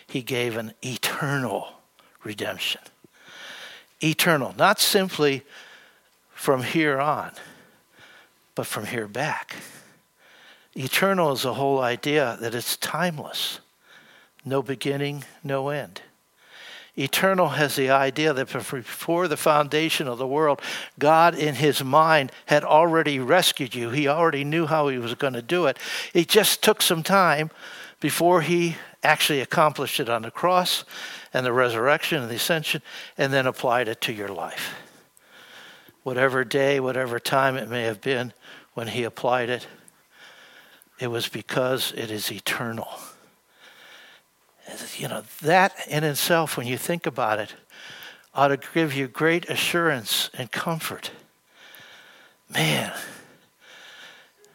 he 0.07 0.23
gave 0.23 0.57
an 0.57 0.73
eternal 0.83 1.75
redemption. 2.25 2.81
Eternal, 4.03 4.55
not 4.57 4.81
simply 4.81 5.43
from 6.33 6.63
here 6.63 6.99
on, 6.99 7.33
but 8.55 8.65
from 8.65 8.87
here 8.87 9.07
back. 9.07 9.57
Eternal 10.75 11.33
is 11.33 11.43
the 11.43 11.53
whole 11.53 11.81
idea 11.81 12.39
that 12.41 12.55
it's 12.55 12.79
timeless, 12.79 13.61
no 14.47 14.63
beginning, 14.63 15.25
no 15.45 15.69
end. 15.69 16.01
Eternal 16.97 17.51
has 17.51 17.77
the 17.77 17.91
idea 17.91 18.33
that 18.33 18.53
before 18.53 19.29
the 19.29 19.37
foundation 19.37 20.09
of 20.09 20.19
the 20.19 20.27
world, 20.27 20.61
God 20.99 21.35
in 21.35 21.55
his 21.55 21.85
mind 21.85 22.33
had 22.47 22.65
already 22.65 23.19
rescued 23.19 23.75
you. 23.75 23.91
He 23.91 24.09
already 24.09 24.45
knew 24.45 24.67
how 24.67 24.89
he 24.89 24.99
was 24.99 25.15
going 25.15 25.35
to 25.35 25.43
do 25.43 25.67
it. 25.67 25.79
It 26.15 26.29
just 26.29 26.63
took 26.63 26.83
some 26.83 27.03
time 27.03 27.51
before 28.01 28.43
he 28.43 28.77
actually 29.03 29.41
accomplished 29.41 30.01
it 30.01 30.09
on 30.09 30.23
the 30.23 30.31
cross 30.31 30.85
and 31.33 31.47
the 31.47 31.53
resurrection 31.53 32.23
and 32.23 32.31
the 32.31 32.37
ascension 32.37 32.83
and 33.17 33.33
then 33.33 33.47
applied 33.47 33.89
it 33.89 34.01
to 34.03 34.13
your 34.13 34.29
life. 34.29 34.75
Whatever 36.03 36.45
day, 36.45 36.81
whatever 36.81 37.21
time 37.21 37.57
it 37.57 37.69
may 37.69 37.85
have 37.85 38.01
been 38.01 38.33
when 38.75 38.89
he 38.89 39.05
applied 39.05 39.49
it, 39.49 39.67
it 40.99 41.09
was 41.09 41.29
because 41.29 41.93
it 41.93 42.11
is 42.11 42.33
eternal 42.33 42.89
you 44.99 45.09
know, 45.09 45.23
that 45.43 45.75
in 45.89 46.05
itself, 46.05 46.57
when 46.57 46.67
you 46.67 46.77
think 46.77 47.07
about 47.07 47.39
it, 47.39 47.55
ought 48.35 48.49
to 48.49 48.59
give 48.75 48.95
you 48.95 49.09
great 49.09 49.49
assurance 49.51 50.31
and 50.35 50.51
comfort. 50.51 51.11
Man, 52.49 52.93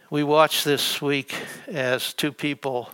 we 0.10 0.23
watched 0.23 0.65
this 0.65 1.01
week 1.01 1.36
as 1.67 2.13
two 2.13 2.32
people 2.32 2.89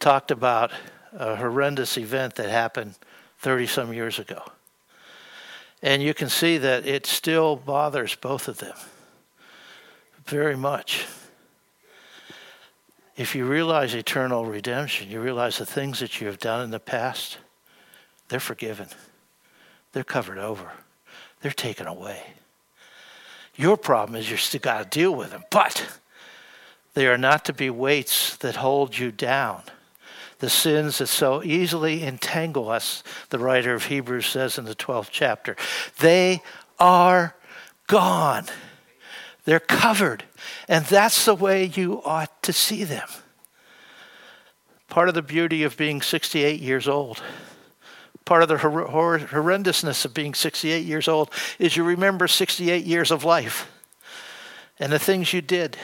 talked 0.00 0.30
about 0.30 0.72
a 1.12 1.36
horrendous 1.36 1.96
event 1.96 2.34
that 2.34 2.50
happened 2.50 2.94
30 3.38 3.66
some 3.66 3.92
years 3.92 4.18
ago. 4.18 4.42
And 5.82 6.02
you 6.02 6.14
can 6.14 6.28
see 6.28 6.58
that 6.58 6.86
it 6.86 7.06
still 7.06 7.56
bothers 7.56 8.14
both 8.14 8.48
of 8.48 8.58
them 8.58 8.76
very 10.24 10.56
much 10.56 11.04
if 13.16 13.34
you 13.34 13.44
realize 13.44 13.94
eternal 13.94 14.44
redemption, 14.44 15.10
you 15.10 15.20
realize 15.20 15.58
the 15.58 15.66
things 15.66 16.00
that 16.00 16.20
you 16.20 16.26
have 16.26 16.38
done 16.38 16.62
in 16.62 16.70
the 16.70 16.80
past, 16.80 17.38
they're 18.28 18.40
forgiven. 18.40 18.88
They're 19.92 20.02
covered 20.02 20.38
over. 20.38 20.72
They're 21.40 21.52
taken 21.52 21.86
away. 21.86 22.22
Your 23.56 23.76
problem 23.76 24.16
is 24.16 24.30
you 24.30 24.36
still 24.36 24.60
got 24.60 24.90
to 24.90 24.98
deal 24.98 25.14
with 25.14 25.30
them, 25.30 25.44
but 25.50 25.98
they 26.94 27.06
are 27.06 27.18
not 27.18 27.44
to 27.44 27.52
be 27.52 27.70
weights 27.70 28.36
that 28.38 28.56
hold 28.56 28.98
you 28.98 29.12
down. 29.12 29.62
The 30.40 30.50
sins 30.50 30.98
that 30.98 31.06
so 31.06 31.42
easily 31.44 32.02
entangle 32.02 32.68
us, 32.68 33.04
the 33.30 33.38
writer 33.38 33.74
of 33.74 33.84
Hebrews 33.84 34.26
says 34.26 34.58
in 34.58 34.64
the 34.64 34.74
12th 34.74 35.08
chapter, 35.10 35.56
they 36.00 36.42
are 36.80 37.36
gone. 37.86 38.46
They're 39.44 39.60
covered. 39.60 40.24
And 40.68 40.84
that's 40.86 41.24
the 41.24 41.34
way 41.34 41.66
you 41.66 42.02
ought 42.04 42.42
to 42.42 42.52
see 42.52 42.84
them. 42.84 43.08
Part 44.88 45.08
of 45.08 45.14
the 45.14 45.22
beauty 45.22 45.62
of 45.64 45.76
being 45.76 46.02
68 46.02 46.60
years 46.60 46.88
old, 46.88 47.22
part 48.24 48.42
of 48.42 48.48
the 48.48 48.58
hor- 48.58 48.86
hor- 48.86 49.18
horrendousness 49.18 50.04
of 50.04 50.14
being 50.14 50.34
68 50.34 50.84
years 50.84 51.08
old, 51.08 51.30
is 51.58 51.76
you 51.76 51.84
remember 51.84 52.28
68 52.28 52.84
years 52.84 53.10
of 53.10 53.24
life 53.24 53.70
and 54.78 54.92
the 54.92 54.98
things 54.98 55.32
you 55.32 55.40
did 55.40 55.76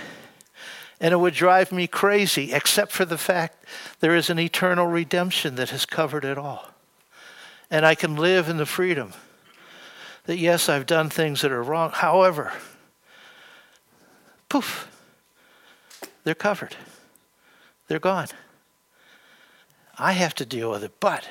And 1.00 1.14
it 1.14 1.16
would 1.16 1.34
drive 1.34 1.72
me 1.72 1.86
crazy, 1.86 2.52
except 2.52 2.92
for 2.92 3.06
the 3.06 3.16
fact 3.16 3.64
there 4.00 4.14
is 4.14 4.28
an 4.28 4.38
eternal 4.38 4.86
redemption 4.86 5.54
that 5.54 5.70
has 5.70 5.86
covered 5.86 6.26
it 6.26 6.36
all. 6.36 6.68
And 7.70 7.86
I 7.86 7.94
can 7.94 8.16
live 8.16 8.48
in 8.48 8.58
the 8.58 8.66
freedom 8.66 9.14
that, 10.24 10.36
yes, 10.36 10.68
I've 10.68 10.84
done 10.84 11.08
things 11.08 11.40
that 11.40 11.52
are 11.52 11.62
wrong. 11.62 11.90
However, 11.90 12.52
poof, 14.50 14.86
they're 16.24 16.34
covered, 16.34 16.76
they're 17.88 17.98
gone. 17.98 18.28
I 19.98 20.12
have 20.12 20.34
to 20.34 20.44
deal 20.44 20.70
with 20.70 20.84
it, 20.84 20.92
but 21.00 21.26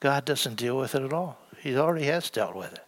God 0.00 0.24
doesn't 0.24 0.56
deal 0.56 0.78
with 0.78 0.94
it 0.94 1.02
at 1.02 1.12
all. 1.12 1.38
He 1.60 1.76
already 1.76 2.06
has 2.06 2.30
dealt 2.30 2.54
with 2.54 2.72
it. 2.72 2.86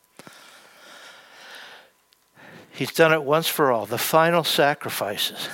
He's 2.70 2.92
done 2.92 3.12
it 3.12 3.24
once 3.24 3.48
for 3.48 3.72
all, 3.72 3.86
the 3.86 3.98
final 3.98 4.44
sacrifices. 4.44 5.48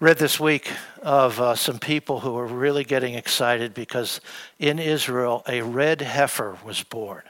Read 0.00 0.18
this 0.18 0.40
week 0.40 0.70
of 1.00 1.40
uh, 1.40 1.54
some 1.54 1.78
people 1.78 2.20
who 2.20 2.32
were 2.32 2.46
really 2.46 2.84
getting 2.84 3.14
excited 3.14 3.72
because 3.72 4.20
in 4.58 4.78
Israel 4.78 5.42
a 5.46 5.62
red 5.62 6.00
heifer 6.00 6.58
was 6.64 6.82
born. 6.82 7.22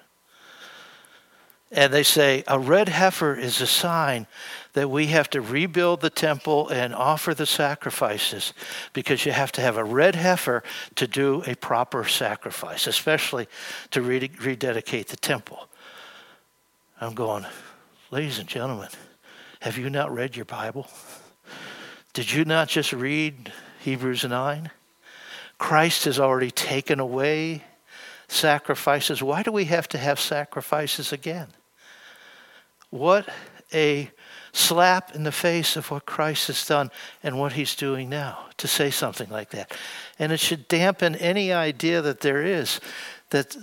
And 1.77 1.93
they 1.93 2.05
say 2.05 2.43
a 2.49 2.59
red 2.59 2.89
heifer 2.89 3.35
is 3.35 3.61
a 3.61 3.67
sign 3.67 4.27
that 4.73 4.89
we 4.89 5.09
have 5.09 5.29
to 5.31 5.43
rebuild 5.43 6.01
the 6.01 6.09
temple 6.09 6.71
and 6.71 6.95
offer 6.95 7.35
the 7.35 7.45
sacrifices 7.45 8.55
because 8.95 9.27
you 9.27 9.33
have 9.33 9.53
to 9.53 9.61
have 9.61 9.77
a 9.77 9.85
red 9.85 10.15
heifer 10.15 10.63
to 10.95 11.07
do 11.07 11.43
a 11.47 11.55
proper 11.55 12.05
sacrifice, 12.05 12.87
especially 12.87 13.47
to 13.91 14.01
rededicate 14.01 15.09
the 15.09 15.19
temple. 15.19 15.69
I'm 16.99 17.15
going, 17.15 17.45
ladies 18.11 18.39
and 18.39 18.49
gentlemen, 18.49 18.89
have 19.61 19.77
you 19.77 19.91
not 19.91 20.11
read 20.15 20.35
your 20.35 20.47
Bible? 20.47 20.89
Did 22.15 22.33
you 22.33 22.47
not 22.47 22.69
just 22.69 22.95
read 22.95 23.53
Hebrews 23.81 24.25
9? 24.25 24.71
Christ 25.59 26.07
has 26.07 26.19
already 26.19 26.51
taken 26.51 27.01
away 27.01 27.65
sacrifices. 28.29 29.23
Why 29.23 29.43
do 29.43 29.53
we 29.53 29.67
have 29.67 29.89
to 29.91 29.99
have 29.99 30.19
sacrifices 30.19 31.13
again? 31.13 31.49
What 32.97 33.29
a 33.75 34.11
slap 34.53 35.15
in 35.15 35.25
the 35.25 35.33
face 35.33 35.77
of 35.77 35.91
what 35.91 36.07
Christ 36.07 36.47
has 36.47 36.67
done 36.67 36.91
and 37.23 37.39
what 37.39 37.53
he's 37.53 37.75
doing 37.75 38.09
now 38.09 38.47
to 38.57 38.67
say 38.67 38.91
something 38.91 39.29
like 39.29 39.51
that. 39.51 39.77
And 40.19 40.33
it 40.33 40.41
should 40.41 40.67
dampen 40.67 41.15
any 41.17 41.53
idea 41.53 42.01
that 42.01 42.21
there 42.21 42.43
is 42.43 42.81
that 43.31 43.55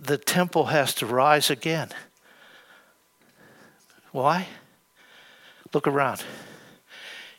the 0.00 0.16
temple 0.16 0.66
has 0.66 0.94
to 0.94 1.06
rise 1.06 1.50
again. 1.50 1.88
Why? 4.12 4.46
Look 5.72 5.88
around. 5.88 6.22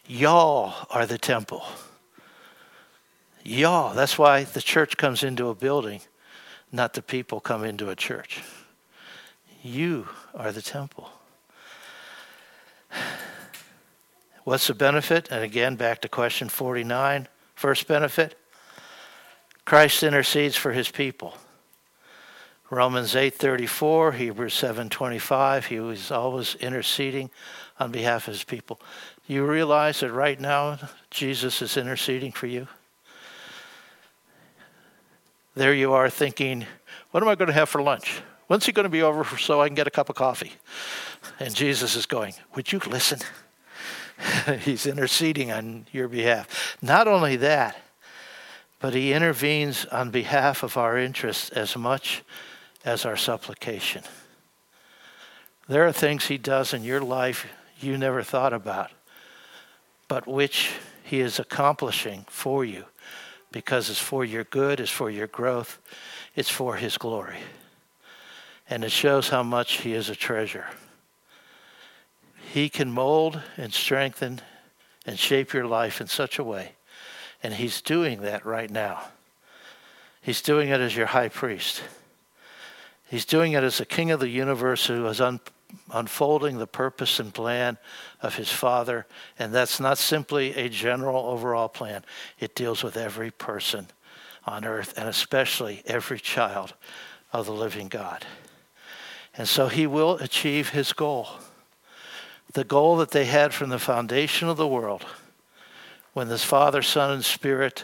Y'all 0.07 0.87
are 0.89 1.05
the 1.05 1.17
temple. 1.17 1.63
Y'all. 3.43 3.93
That's 3.93 4.17
why 4.17 4.43
the 4.43 4.61
church 4.61 4.97
comes 4.97 5.23
into 5.23 5.47
a 5.47 5.55
building, 5.55 6.01
not 6.69 6.95
the 6.95 7.01
people 7.01 7.39
come 7.39 7.63
into 7.63 7.89
a 7.89 7.95
church. 7.95 8.43
You 9.63 10.09
are 10.35 10.51
the 10.51 10.61
temple. 10.61 11.09
What's 14.43 14.67
the 14.67 14.75
benefit? 14.75 15.29
And 15.31 15.43
again, 15.43 15.75
back 15.75 16.01
to 16.01 16.09
question 16.09 16.49
49. 16.49 17.27
First 17.55 17.87
benefit 17.87 18.37
Christ 19.65 20.03
intercedes 20.03 20.55
for 20.55 20.71
his 20.71 20.91
people. 20.91 21.35
Romans 22.69 23.15
8:34, 23.15 24.13
Hebrews 24.13 24.53
7:25, 24.53 25.65
he 25.65 25.79
was 25.79 26.11
always 26.11 26.55
interceding 26.55 27.31
on 27.79 27.91
behalf 27.91 28.27
of 28.27 28.33
his 28.33 28.43
people. 28.43 28.79
You 29.27 29.45
realize 29.45 30.01
that 30.01 30.11
right 30.11 30.39
now 30.39 30.77
Jesus 31.09 31.61
is 31.61 31.77
interceding 31.77 32.31
for 32.31 32.47
you? 32.47 32.67
There 35.55 35.73
you 35.73 35.93
are 35.93 36.09
thinking, 36.09 36.65
what 37.11 37.23
am 37.23 37.29
I 37.29 37.35
going 37.35 37.47
to 37.47 37.53
have 37.53 37.69
for 37.69 37.81
lunch? 37.81 38.21
When's 38.47 38.65
he 38.65 38.71
going 38.71 38.83
to 38.85 38.89
be 38.89 39.01
over 39.01 39.23
so 39.37 39.61
I 39.61 39.67
can 39.67 39.75
get 39.75 39.87
a 39.87 39.91
cup 39.91 40.09
of 40.09 40.15
coffee? 40.15 40.53
And 41.39 41.53
Jesus 41.53 41.95
is 41.95 42.05
going, 42.05 42.33
Would 42.55 42.71
you 42.71 42.79
listen? 42.87 43.19
He's 44.59 44.85
interceding 44.85 45.51
on 45.51 45.87
your 45.91 46.07
behalf. 46.07 46.77
Not 46.81 47.07
only 47.07 47.35
that, 47.37 47.75
but 48.79 48.93
he 48.93 49.13
intervenes 49.13 49.85
on 49.85 50.11
behalf 50.11 50.63
of 50.63 50.77
our 50.77 50.97
interests 50.97 51.49
as 51.49 51.75
much 51.75 52.23
as 52.83 53.03
our 53.03 53.17
supplication. 53.17 54.03
There 55.67 55.87
are 55.87 55.91
things 55.91 56.27
he 56.27 56.37
does 56.37 56.73
in 56.73 56.83
your 56.83 57.01
life 57.01 57.47
you 57.79 57.97
never 57.97 58.21
thought 58.21 58.53
about, 58.53 58.91
but 60.07 60.27
which 60.27 60.71
he 61.03 61.19
is 61.19 61.39
accomplishing 61.39 62.25
for 62.29 62.63
you 62.63 62.85
because 63.51 63.89
it's 63.89 63.99
for 63.99 64.23
your 64.23 64.43
good, 64.43 64.79
it's 64.79 64.91
for 64.91 65.09
your 65.09 65.27
growth, 65.27 65.79
it's 66.35 66.49
for 66.49 66.75
his 66.75 66.97
glory 66.97 67.39
and 68.69 68.83
it 68.83 68.91
shows 68.91 69.29
how 69.29 69.43
much 69.43 69.77
He 69.81 69.93
is 69.93 70.09
a 70.09 70.15
treasure. 70.15 70.65
He 72.51 72.69
can 72.69 72.91
mold 72.91 73.41
and 73.57 73.73
strengthen 73.73 74.41
and 75.05 75.19
shape 75.19 75.53
your 75.53 75.65
life 75.65 76.01
in 76.01 76.07
such 76.07 76.39
a 76.39 76.43
way, 76.43 76.73
and 77.43 77.53
He's 77.53 77.81
doing 77.81 78.21
that 78.21 78.45
right 78.45 78.69
now. 78.69 79.03
He's 80.21 80.41
doing 80.41 80.69
it 80.69 80.81
as 80.81 80.95
your 80.95 81.05
high 81.05 81.29
priest. 81.29 81.83
He's 83.07 83.25
doing 83.25 83.51
it 83.51 83.63
as 83.63 83.77
the 83.77 83.85
king 83.85 84.09
of 84.09 84.19
the 84.19 84.29
universe 84.29 84.87
who 84.87 85.05
is 85.05 85.21
un- 85.21 85.39
unfolding 85.93 86.57
the 86.57 86.67
purpose 86.67 87.19
and 87.19 87.33
plan 87.33 87.77
of 88.21 88.35
his 88.35 88.51
Father. 88.51 89.05
And 89.37 89.53
that's 89.53 89.79
not 89.79 89.97
simply 89.97 90.55
a 90.55 90.69
general 90.69 91.27
overall 91.27 91.69
plan, 91.69 92.03
it 92.39 92.55
deals 92.55 92.83
with 92.83 92.97
every 92.97 93.31
person 93.31 93.87
on 94.45 94.65
earth 94.65 94.97
and 94.97 95.07
especially 95.07 95.83
every 95.85 96.19
child 96.19 96.73
of 97.31 97.45
the 97.45 97.53
living 97.53 97.87
God. 97.87 98.25
And 99.37 99.47
so 99.47 99.67
he 99.67 99.85
will 99.85 100.15
achieve 100.17 100.69
his 100.69 100.93
goal. 100.93 101.27
The 102.53 102.63
goal 102.63 102.97
that 102.97 103.11
they 103.11 103.25
had 103.25 103.53
from 103.53 103.69
the 103.69 103.79
foundation 103.79 104.47
of 104.47 104.57
the 104.57 104.67
world 104.67 105.05
when 106.13 106.29
this 106.29 106.45
Father, 106.45 106.81
Son, 106.81 107.11
and 107.11 107.25
Spirit, 107.25 107.83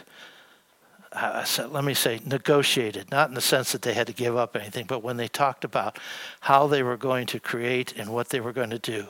uh, 1.12 1.44
let 1.70 1.84
me 1.84 1.92
say, 1.92 2.20
negotiated, 2.24 3.10
not 3.10 3.28
in 3.28 3.34
the 3.34 3.42
sense 3.42 3.72
that 3.72 3.82
they 3.82 3.92
had 3.92 4.06
to 4.06 4.14
give 4.14 4.34
up 4.34 4.56
anything, 4.56 4.86
but 4.86 5.02
when 5.02 5.18
they 5.18 5.28
talked 5.28 5.64
about 5.64 5.98
how 6.40 6.66
they 6.66 6.82
were 6.82 6.96
going 6.96 7.26
to 7.26 7.38
create 7.38 7.94
and 7.94 8.10
what 8.10 8.30
they 8.30 8.40
were 8.40 8.52
going 8.52 8.70
to 8.70 8.78
do. 8.78 9.06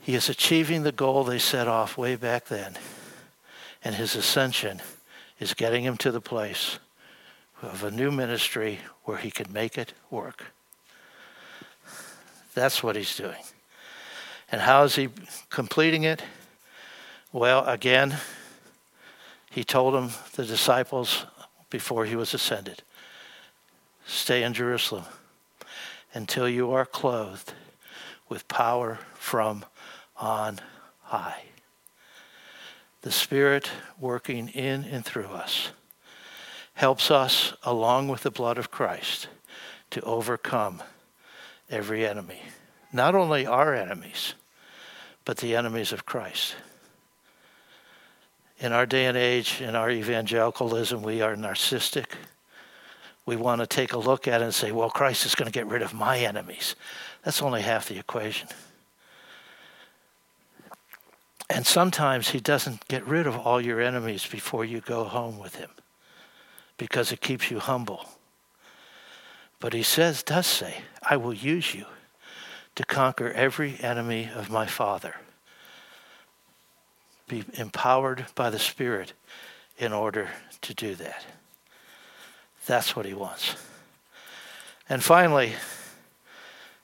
He 0.00 0.16
is 0.16 0.28
achieving 0.28 0.82
the 0.82 0.90
goal 0.90 1.22
they 1.22 1.38
set 1.38 1.68
off 1.68 1.96
way 1.96 2.16
back 2.16 2.46
then. 2.46 2.74
And 3.84 3.94
his 3.94 4.16
ascension 4.16 4.82
is 5.38 5.54
getting 5.54 5.84
him 5.84 5.96
to 5.98 6.10
the 6.10 6.20
place 6.20 6.80
of 7.62 7.84
a 7.84 7.90
new 7.92 8.10
ministry 8.10 8.80
where 9.04 9.18
he 9.18 9.30
can 9.30 9.52
make 9.52 9.78
it 9.78 9.92
work. 10.10 10.46
That's 12.54 12.82
what 12.82 12.96
he's 12.96 13.16
doing. 13.16 13.42
And 14.50 14.60
how 14.60 14.84
is 14.84 14.96
he 14.96 15.08
completing 15.48 16.04
it? 16.04 16.22
Well, 17.32 17.64
again, 17.66 18.16
he 19.50 19.64
told 19.64 19.94
them, 19.94 20.10
the 20.34 20.44
disciples, 20.44 21.24
before 21.70 22.04
he 22.04 22.16
was 22.16 22.34
ascended 22.34 22.82
stay 24.04 24.42
in 24.42 24.52
Jerusalem 24.52 25.04
until 26.12 26.48
you 26.48 26.70
are 26.72 26.84
clothed 26.84 27.54
with 28.28 28.46
power 28.48 28.98
from 29.14 29.64
on 30.16 30.60
high. 31.04 31.44
The 33.02 33.12
Spirit 33.12 33.70
working 33.98 34.48
in 34.48 34.84
and 34.84 35.04
through 35.04 35.26
us 35.26 35.70
helps 36.74 37.10
us, 37.10 37.54
along 37.62 38.08
with 38.08 38.22
the 38.22 38.30
blood 38.30 38.58
of 38.58 38.70
Christ, 38.70 39.28
to 39.90 40.00
overcome 40.02 40.82
every 41.72 42.06
enemy. 42.06 42.40
Not 42.92 43.14
only 43.14 43.46
our 43.46 43.74
enemies, 43.74 44.34
but 45.24 45.38
the 45.38 45.56
enemies 45.56 45.92
of 45.92 46.04
Christ. 46.04 46.54
In 48.58 48.72
our 48.72 48.86
day 48.86 49.06
and 49.06 49.16
age, 49.16 49.60
in 49.60 49.74
our 49.74 49.90
evangelicalism, 49.90 51.02
we 51.02 51.20
are 51.20 51.34
narcissistic. 51.34 52.06
We 53.24 53.36
want 53.36 53.60
to 53.60 53.66
take 53.66 53.92
a 53.92 53.98
look 53.98 54.28
at 54.28 54.40
it 54.40 54.44
and 54.44 54.54
say, 54.54 54.72
well, 54.72 54.90
Christ 54.90 55.26
is 55.26 55.34
going 55.34 55.50
to 55.50 55.52
get 55.52 55.66
rid 55.66 55.82
of 55.82 55.94
my 55.94 56.18
enemies. 56.18 56.76
That's 57.24 57.42
only 57.42 57.62
half 57.62 57.88
the 57.88 57.98
equation. 57.98 58.48
And 61.48 61.66
sometimes 61.66 62.30
he 62.30 62.40
doesn't 62.40 62.88
get 62.88 63.06
rid 63.06 63.26
of 63.26 63.36
all 63.36 63.60
your 63.60 63.80
enemies 63.80 64.26
before 64.26 64.64
you 64.64 64.80
go 64.80 65.04
home 65.04 65.38
with 65.38 65.56
him 65.56 65.70
because 66.78 67.12
it 67.12 67.20
keeps 67.20 67.50
you 67.50 67.58
humble. 67.58 68.06
But 69.62 69.74
he 69.74 69.84
says, 69.84 70.24
does 70.24 70.48
say, 70.48 70.78
I 71.08 71.16
will 71.16 71.32
use 71.32 71.72
you 71.72 71.86
to 72.74 72.84
conquer 72.84 73.30
every 73.30 73.78
enemy 73.78 74.28
of 74.34 74.50
my 74.50 74.66
Father. 74.66 75.14
Be 77.28 77.44
empowered 77.54 78.26
by 78.34 78.50
the 78.50 78.58
Spirit 78.58 79.12
in 79.78 79.92
order 79.92 80.28
to 80.62 80.74
do 80.74 80.96
that. 80.96 81.24
That's 82.66 82.96
what 82.96 83.06
he 83.06 83.14
wants. 83.14 83.54
And 84.88 85.00
finally, 85.00 85.52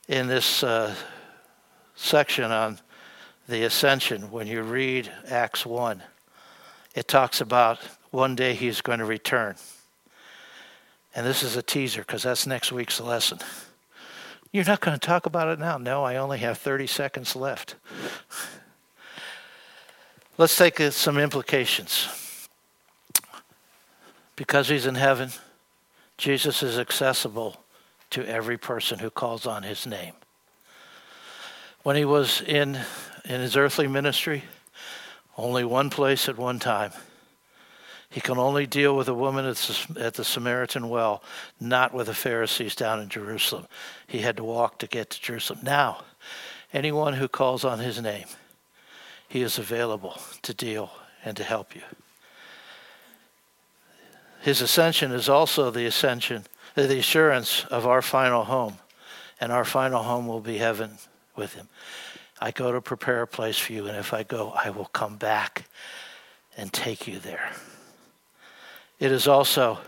in 0.06 0.28
this 0.28 0.62
uh, 0.62 0.94
section 1.96 2.52
on 2.52 2.78
the 3.48 3.64
ascension, 3.64 4.30
when 4.30 4.46
you 4.46 4.62
read 4.62 5.10
Acts 5.26 5.66
1, 5.66 6.00
it 6.94 7.08
talks 7.08 7.40
about 7.40 7.80
one 8.12 8.36
day 8.36 8.54
he's 8.54 8.80
going 8.82 9.00
to 9.00 9.04
return. 9.04 9.56
And 11.18 11.26
this 11.26 11.42
is 11.42 11.56
a 11.56 11.62
teaser 11.62 12.02
because 12.02 12.22
that's 12.22 12.46
next 12.46 12.70
week's 12.70 13.00
lesson. 13.00 13.40
You're 14.52 14.64
not 14.64 14.80
going 14.80 14.96
to 14.96 15.04
talk 15.04 15.26
about 15.26 15.48
it 15.48 15.58
now. 15.58 15.76
No, 15.76 16.04
I 16.04 16.14
only 16.14 16.38
have 16.38 16.58
30 16.58 16.86
seconds 16.86 17.34
left. 17.34 17.74
Let's 20.36 20.56
take 20.56 20.78
some 20.78 21.18
implications. 21.18 22.06
Because 24.36 24.68
he's 24.68 24.86
in 24.86 24.94
heaven, 24.94 25.30
Jesus 26.18 26.62
is 26.62 26.78
accessible 26.78 27.64
to 28.10 28.24
every 28.24 28.56
person 28.56 29.00
who 29.00 29.10
calls 29.10 29.44
on 29.44 29.64
his 29.64 29.88
name. 29.88 30.12
When 31.82 31.96
he 31.96 32.04
was 32.04 32.42
in, 32.42 32.78
in 33.24 33.40
his 33.40 33.56
earthly 33.56 33.88
ministry, 33.88 34.44
only 35.36 35.64
one 35.64 35.90
place 35.90 36.28
at 36.28 36.38
one 36.38 36.60
time. 36.60 36.92
He 38.10 38.20
can 38.20 38.38
only 38.38 38.66
deal 38.66 38.96
with 38.96 39.08
a 39.08 39.14
woman 39.14 39.44
at 39.44 40.14
the, 40.14 40.24
Samaritan 40.24 40.88
well, 40.88 41.22
not 41.60 41.92
with 41.92 42.06
the 42.06 42.14
Pharisees 42.14 42.74
down 42.74 43.00
in 43.00 43.08
Jerusalem. 43.08 43.66
He 44.06 44.20
had 44.20 44.36
to 44.38 44.44
walk 44.44 44.78
to 44.78 44.86
get 44.86 45.10
to 45.10 45.20
Jerusalem. 45.20 45.60
Now, 45.62 46.04
anyone 46.72 47.14
who 47.14 47.28
calls 47.28 47.64
on 47.64 47.80
his 47.80 48.00
name, 48.00 48.26
he 49.28 49.42
is 49.42 49.58
available 49.58 50.18
to 50.42 50.54
deal 50.54 50.90
and 51.22 51.36
to 51.36 51.44
help 51.44 51.74
you. 51.74 51.82
His 54.40 54.62
ascension 54.62 55.12
is 55.12 55.28
also 55.28 55.70
the 55.70 55.84
ascension, 55.84 56.44
uh, 56.76 56.86
the 56.86 56.98
assurance 56.98 57.64
of 57.66 57.86
our 57.86 58.00
final 58.00 58.44
home, 58.44 58.78
and 59.40 59.52
our 59.52 59.64
final 59.64 60.02
home 60.02 60.26
will 60.26 60.40
be 60.40 60.58
heaven 60.58 60.92
with 61.36 61.54
him. 61.54 61.68
I 62.40 62.52
go 62.52 62.72
to 62.72 62.80
prepare 62.80 63.22
a 63.22 63.26
place 63.26 63.58
for 63.58 63.72
you, 63.72 63.86
and 63.86 63.96
if 63.96 64.14
I 64.14 64.22
go, 64.22 64.52
I 64.52 64.70
will 64.70 64.86
come 64.86 65.16
back 65.16 65.66
and 66.56 66.72
take 66.72 67.06
you 67.06 67.18
there. 67.18 67.52
It 68.98 69.12
is 69.12 69.28
also, 69.28 69.78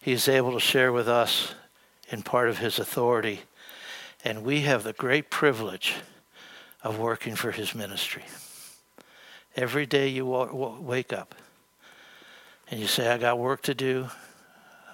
he 0.00 0.12
is 0.12 0.28
able 0.28 0.52
to 0.52 0.60
share 0.60 0.92
with 0.92 1.08
us 1.08 1.54
in 2.08 2.22
part 2.22 2.48
of 2.48 2.58
his 2.58 2.78
authority, 2.78 3.42
and 4.24 4.42
we 4.42 4.62
have 4.62 4.82
the 4.82 4.92
great 4.92 5.30
privilege 5.30 5.94
of 6.82 6.98
working 6.98 7.36
for 7.36 7.52
his 7.52 7.74
ministry. 7.74 8.24
Every 9.54 9.86
day 9.86 10.08
you 10.08 10.26
wake 10.26 11.12
up 11.12 11.34
and 12.70 12.80
you 12.80 12.86
say, 12.86 13.08
I 13.08 13.18
got 13.18 13.38
work 13.38 13.62
to 13.62 13.74
do, 13.74 14.08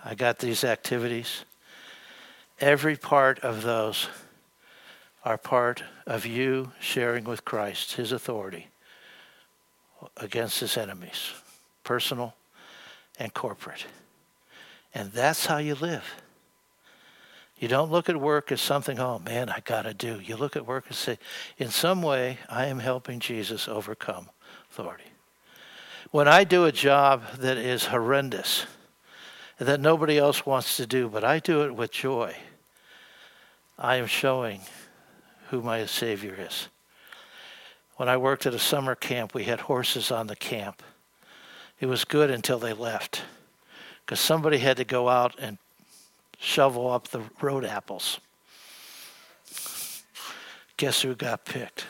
I 0.04 0.14
got 0.14 0.38
these 0.38 0.64
activities. 0.64 1.44
Every 2.60 2.96
part 2.96 3.38
of 3.40 3.62
those 3.62 4.08
are 5.24 5.38
part 5.38 5.82
of 6.06 6.24
you 6.24 6.72
sharing 6.80 7.24
with 7.24 7.44
Christ 7.44 7.94
his 7.94 8.12
authority 8.12 8.68
against 10.16 10.60
his 10.60 10.76
enemies, 10.76 11.32
personal 11.84 12.34
and 13.18 13.32
corporate. 13.32 13.86
And 14.94 15.12
that's 15.12 15.46
how 15.46 15.58
you 15.58 15.74
live. 15.74 16.04
You 17.58 17.68
don't 17.68 17.90
look 17.90 18.08
at 18.08 18.20
work 18.20 18.52
as 18.52 18.60
something, 18.60 18.98
oh 18.98 19.18
man, 19.18 19.48
I 19.48 19.60
got 19.60 19.82
to 19.82 19.94
do. 19.94 20.20
You 20.20 20.36
look 20.36 20.56
at 20.56 20.66
work 20.66 20.84
and 20.88 20.96
say, 20.96 21.18
in 21.56 21.70
some 21.70 22.02
way, 22.02 22.38
I 22.50 22.66
am 22.66 22.78
helping 22.78 23.18
Jesus 23.18 23.66
overcome 23.66 24.28
authority. 24.70 25.04
When 26.10 26.28
I 26.28 26.44
do 26.44 26.66
a 26.66 26.72
job 26.72 27.22
that 27.38 27.56
is 27.56 27.86
horrendous, 27.86 28.66
that 29.58 29.80
nobody 29.80 30.18
else 30.18 30.44
wants 30.44 30.76
to 30.76 30.86
do, 30.86 31.08
but 31.08 31.24
I 31.24 31.38
do 31.38 31.62
it 31.62 31.74
with 31.74 31.90
joy, 31.90 32.36
I 33.78 33.96
am 33.96 34.06
showing 34.06 34.60
who 35.48 35.62
my 35.62 35.86
Savior 35.86 36.34
is. 36.38 36.68
When 37.96 38.08
I 38.08 38.18
worked 38.18 38.44
at 38.44 38.54
a 38.54 38.58
summer 38.58 38.94
camp, 38.94 39.32
we 39.32 39.44
had 39.44 39.60
horses 39.60 40.10
on 40.10 40.26
the 40.26 40.36
camp. 40.36 40.82
It 41.78 41.86
was 41.86 42.04
good 42.04 42.30
until 42.30 42.58
they 42.58 42.72
left 42.72 43.22
because 44.04 44.20
somebody 44.20 44.58
had 44.58 44.76
to 44.78 44.84
go 44.84 45.08
out 45.08 45.34
and 45.38 45.58
shovel 46.38 46.90
up 46.90 47.08
the 47.08 47.22
road 47.40 47.64
apples. 47.64 48.18
Guess 50.76 51.02
who 51.02 51.14
got 51.14 51.44
picked? 51.44 51.86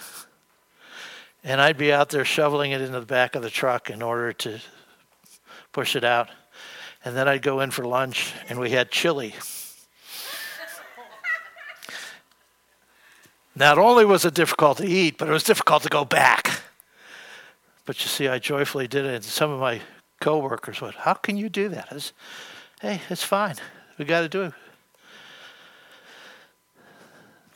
And 1.45 1.61
I'd 1.61 1.79
be 1.79 1.93
out 1.93 2.09
there 2.09 2.25
shoveling 2.25 2.73
it 2.73 2.81
into 2.81 2.99
the 2.99 3.07
back 3.07 3.35
of 3.37 3.43
the 3.43 3.51
truck 3.51 3.91
in 3.91 4.03
order 4.03 4.33
to 4.33 4.61
push 5.73 5.95
it 5.95 6.05
out. 6.05 6.31
And 7.05 7.17
then 7.17 7.29
I'd 7.29 7.43
go 7.43 7.61
in 7.61 7.71
for 7.71 7.85
lunch, 7.85 8.33
and 8.49 8.59
we 8.59 8.71
had 8.71 8.91
chili. 8.91 9.35
Not 13.55 13.79
only 13.79 14.05
was 14.05 14.25
it 14.25 14.35
difficult 14.35 14.79
to 14.79 14.87
eat, 14.87 15.17
but 15.19 15.29
it 15.29 15.33
was 15.33 15.45
difficult 15.45 15.83
to 15.85 15.89
go 15.89 16.05
back. 16.05 16.61
But 17.87 18.03
you 18.03 18.09
see, 18.09 18.29
I 18.29 18.39
joyfully 18.39 18.89
did 18.89 19.07
it. 19.07 19.15
And 19.15 19.25
some 19.25 19.51
of 19.51 19.61
my 19.61 19.81
coworkers 20.21 20.81
went, 20.81 20.97
How 20.97 21.15
can 21.15 21.37
you 21.37 21.49
do 21.49 21.69
that? 21.71 22.13
I 22.83 22.87
hey, 22.87 23.01
it's 23.09 23.23
fine. 23.23 23.55
We 23.97 24.05
got 24.05 24.21
to 24.21 24.29
do 24.29 24.43
it. 24.43 24.53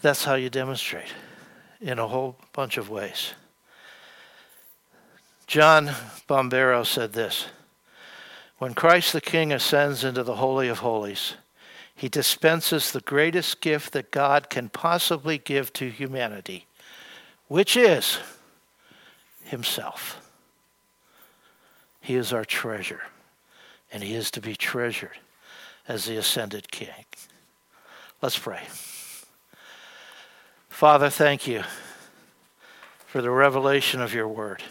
That's 0.01 0.24
how 0.24 0.35
you 0.35 0.49
demonstrate 0.49 1.12
in 1.81 1.99
a 1.99 2.09
whole 2.09 2.37
bunch 2.53 2.78
of 2.78 2.89
ways. 2.89 3.35
John 5.47 5.89
Bombaro 6.28 6.87
said 6.87 7.12
this 7.12 7.47
When 8.59 8.72
Christ 8.72 9.12
the 9.12 9.20
King 9.20 9.53
ascends 9.53 10.05
into 10.05 10.22
the 10.22 10.37
Holy 10.37 10.68
of 10.68 10.78
Holies, 10.78 11.35
he 11.95 12.09
dispenses 12.09 12.93
the 12.93 13.01
greatest 13.01 13.61
gift 13.61 13.93
that 13.93 14.11
God 14.11 14.49
can 14.49 14.70
possibly 14.70 15.37
give 15.37 15.70
to 15.74 15.91
humanity, 15.91 16.66
which 17.49 17.76
is 17.76 18.18
Himself. 19.51 20.20
He 22.01 22.14
is 22.14 22.32
our 22.32 22.44
treasure, 22.44 23.03
and 23.92 24.03
He 24.03 24.14
is 24.14 24.30
to 24.32 24.40
be 24.40 24.57
treasured 24.57 25.18
as 25.86 26.05
the 26.05 26.16
ascended 26.16 26.70
King. 26.70 27.05
Let's 28.22 28.38
pray. 28.38 28.62
Father, 30.68 31.11
thank 31.11 31.46
you 31.46 31.62
for 33.07 33.20
the 33.20 33.30
revelation 33.30 34.01
of 34.01 34.14
your 34.14 34.28
word. 34.28 34.62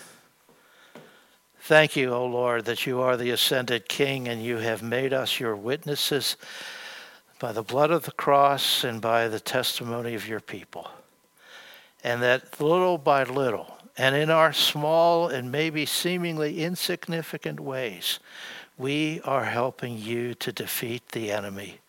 Thank 1.59 1.95
you, 1.95 2.13
O 2.13 2.25
Lord, 2.25 2.65
that 2.65 2.87
you 2.87 3.01
are 3.01 3.17
the 3.17 3.31
ascended 3.31 3.89
King 3.89 4.27
and 4.27 4.41
you 4.41 4.57
have 4.57 4.81
made 4.81 5.13
us 5.13 5.39
your 5.39 5.55
witnesses 5.55 6.37
by 7.37 7.51
the 7.51 7.61
blood 7.61 7.91
of 7.91 8.05
the 8.05 8.11
cross 8.11 8.83
and 8.83 9.01
by 9.01 9.27
the 9.27 9.39
testimony 9.39 10.15
of 10.15 10.27
your 10.27 10.39
people. 10.39 10.89
And 12.03 12.23
that 12.23 12.59
little 12.61 12.97
by 12.97 13.23
little, 13.23 13.77
and 13.99 14.15
in 14.15 14.29
our 14.29 14.53
small 14.53 15.27
and 15.27 15.51
maybe 15.51 15.85
seemingly 15.85 16.63
insignificant 16.63 17.59
ways, 17.59 18.19
we 18.77 19.19
are 19.25 19.43
helping 19.43 19.97
you 19.97 20.33
to 20.35 20.53
defeat 20.53 21.09
the 21.09 21.33
enemy 21.33 21.79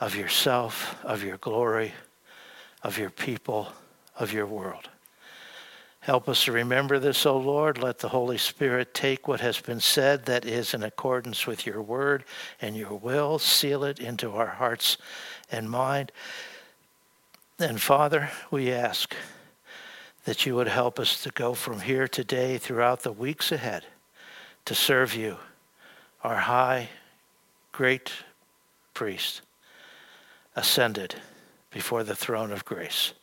of 0.00 0.16
yourself, 0.16 0.96
of 1.04 1.22
your 1.22 1.36
glory, 1.36 1.92
of 2.82 2.96
your 2.96 3.10
people, 3.10 3.70
of 4.18 4.32
your 4.32 4.46
world. 4.46 4.88
Help 6.00 6.26
us 6.26 6.44
to 6.44 6.52
remember 6.52 6.98
this, 6.98 7.26
O 7.26 7.36
Lord. 7.36 7.76
Let 7.76 7.98
the 7.98 8.08
Holy 8.08 8.38
Spirit 8.38 8.94
take 8.94 9.28
what 9.28 9.40
has 9.40 9.60
been 9.60 9.80
said 9.80 10.24
that 10.24 10.46
is 10.46 10.72
in 10.72 10.82
accordance 10.82 11.46
with 11.46 11.66
your 11.66 11.82
word 11.82 12.24
and 12.62 12.74
your 12.74 12.94
will, 12.94 13.38
seal 13.38 13.84
it 13.84 13.98
into 13.98 14.32
our 14.32 14.46
hearts 14.46 14.96
and 15.52 15.68
mind. 15.68 16.12
And 17.58 17.78
Father, 17.78 18.30
we 18.50 18.72
ask 18.72 19.14
that 20.24 20.44
you 20.46 20.54
would 20.54 20.68
help 20.68 20.98
us 20.98 21.22
to 21.22 21.30
go 21.30 21.54
from 21.54 21.80
here 21.80 22.06
today 22.06 22.58
throughout 22.58 23.02
the 23.02 23.12
weeks 23.12 23.50
ahead 23.52 23.84
to 24.64 24.74
serve 24.74 25.14
you, 25.14 25.36
our 26.22 26.36
high, 26.36 26.88
great 27.72 28.12
priest, 28.94 29.42
ascended 30.54 31.14
before 31.70 32.04
the 32.04 32.16
throne 32.16 32.52
of 32.52 32.64
grace. 32.64 33.14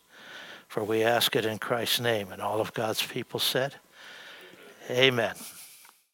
For 0.67 0.83
we 0.83 1.03
ask 1.03 1.35
it 1.35 1.45
in 1.45 1.59
Christ's 1.59 1.99
name. 1.99 2.31
And 2.31 2.41
all 2.41 2.59
of 2.59 2.73
God's 2.73 3.05
people 3.05 3.39
said, 3.39 3.75
Amen. 4.89 5.35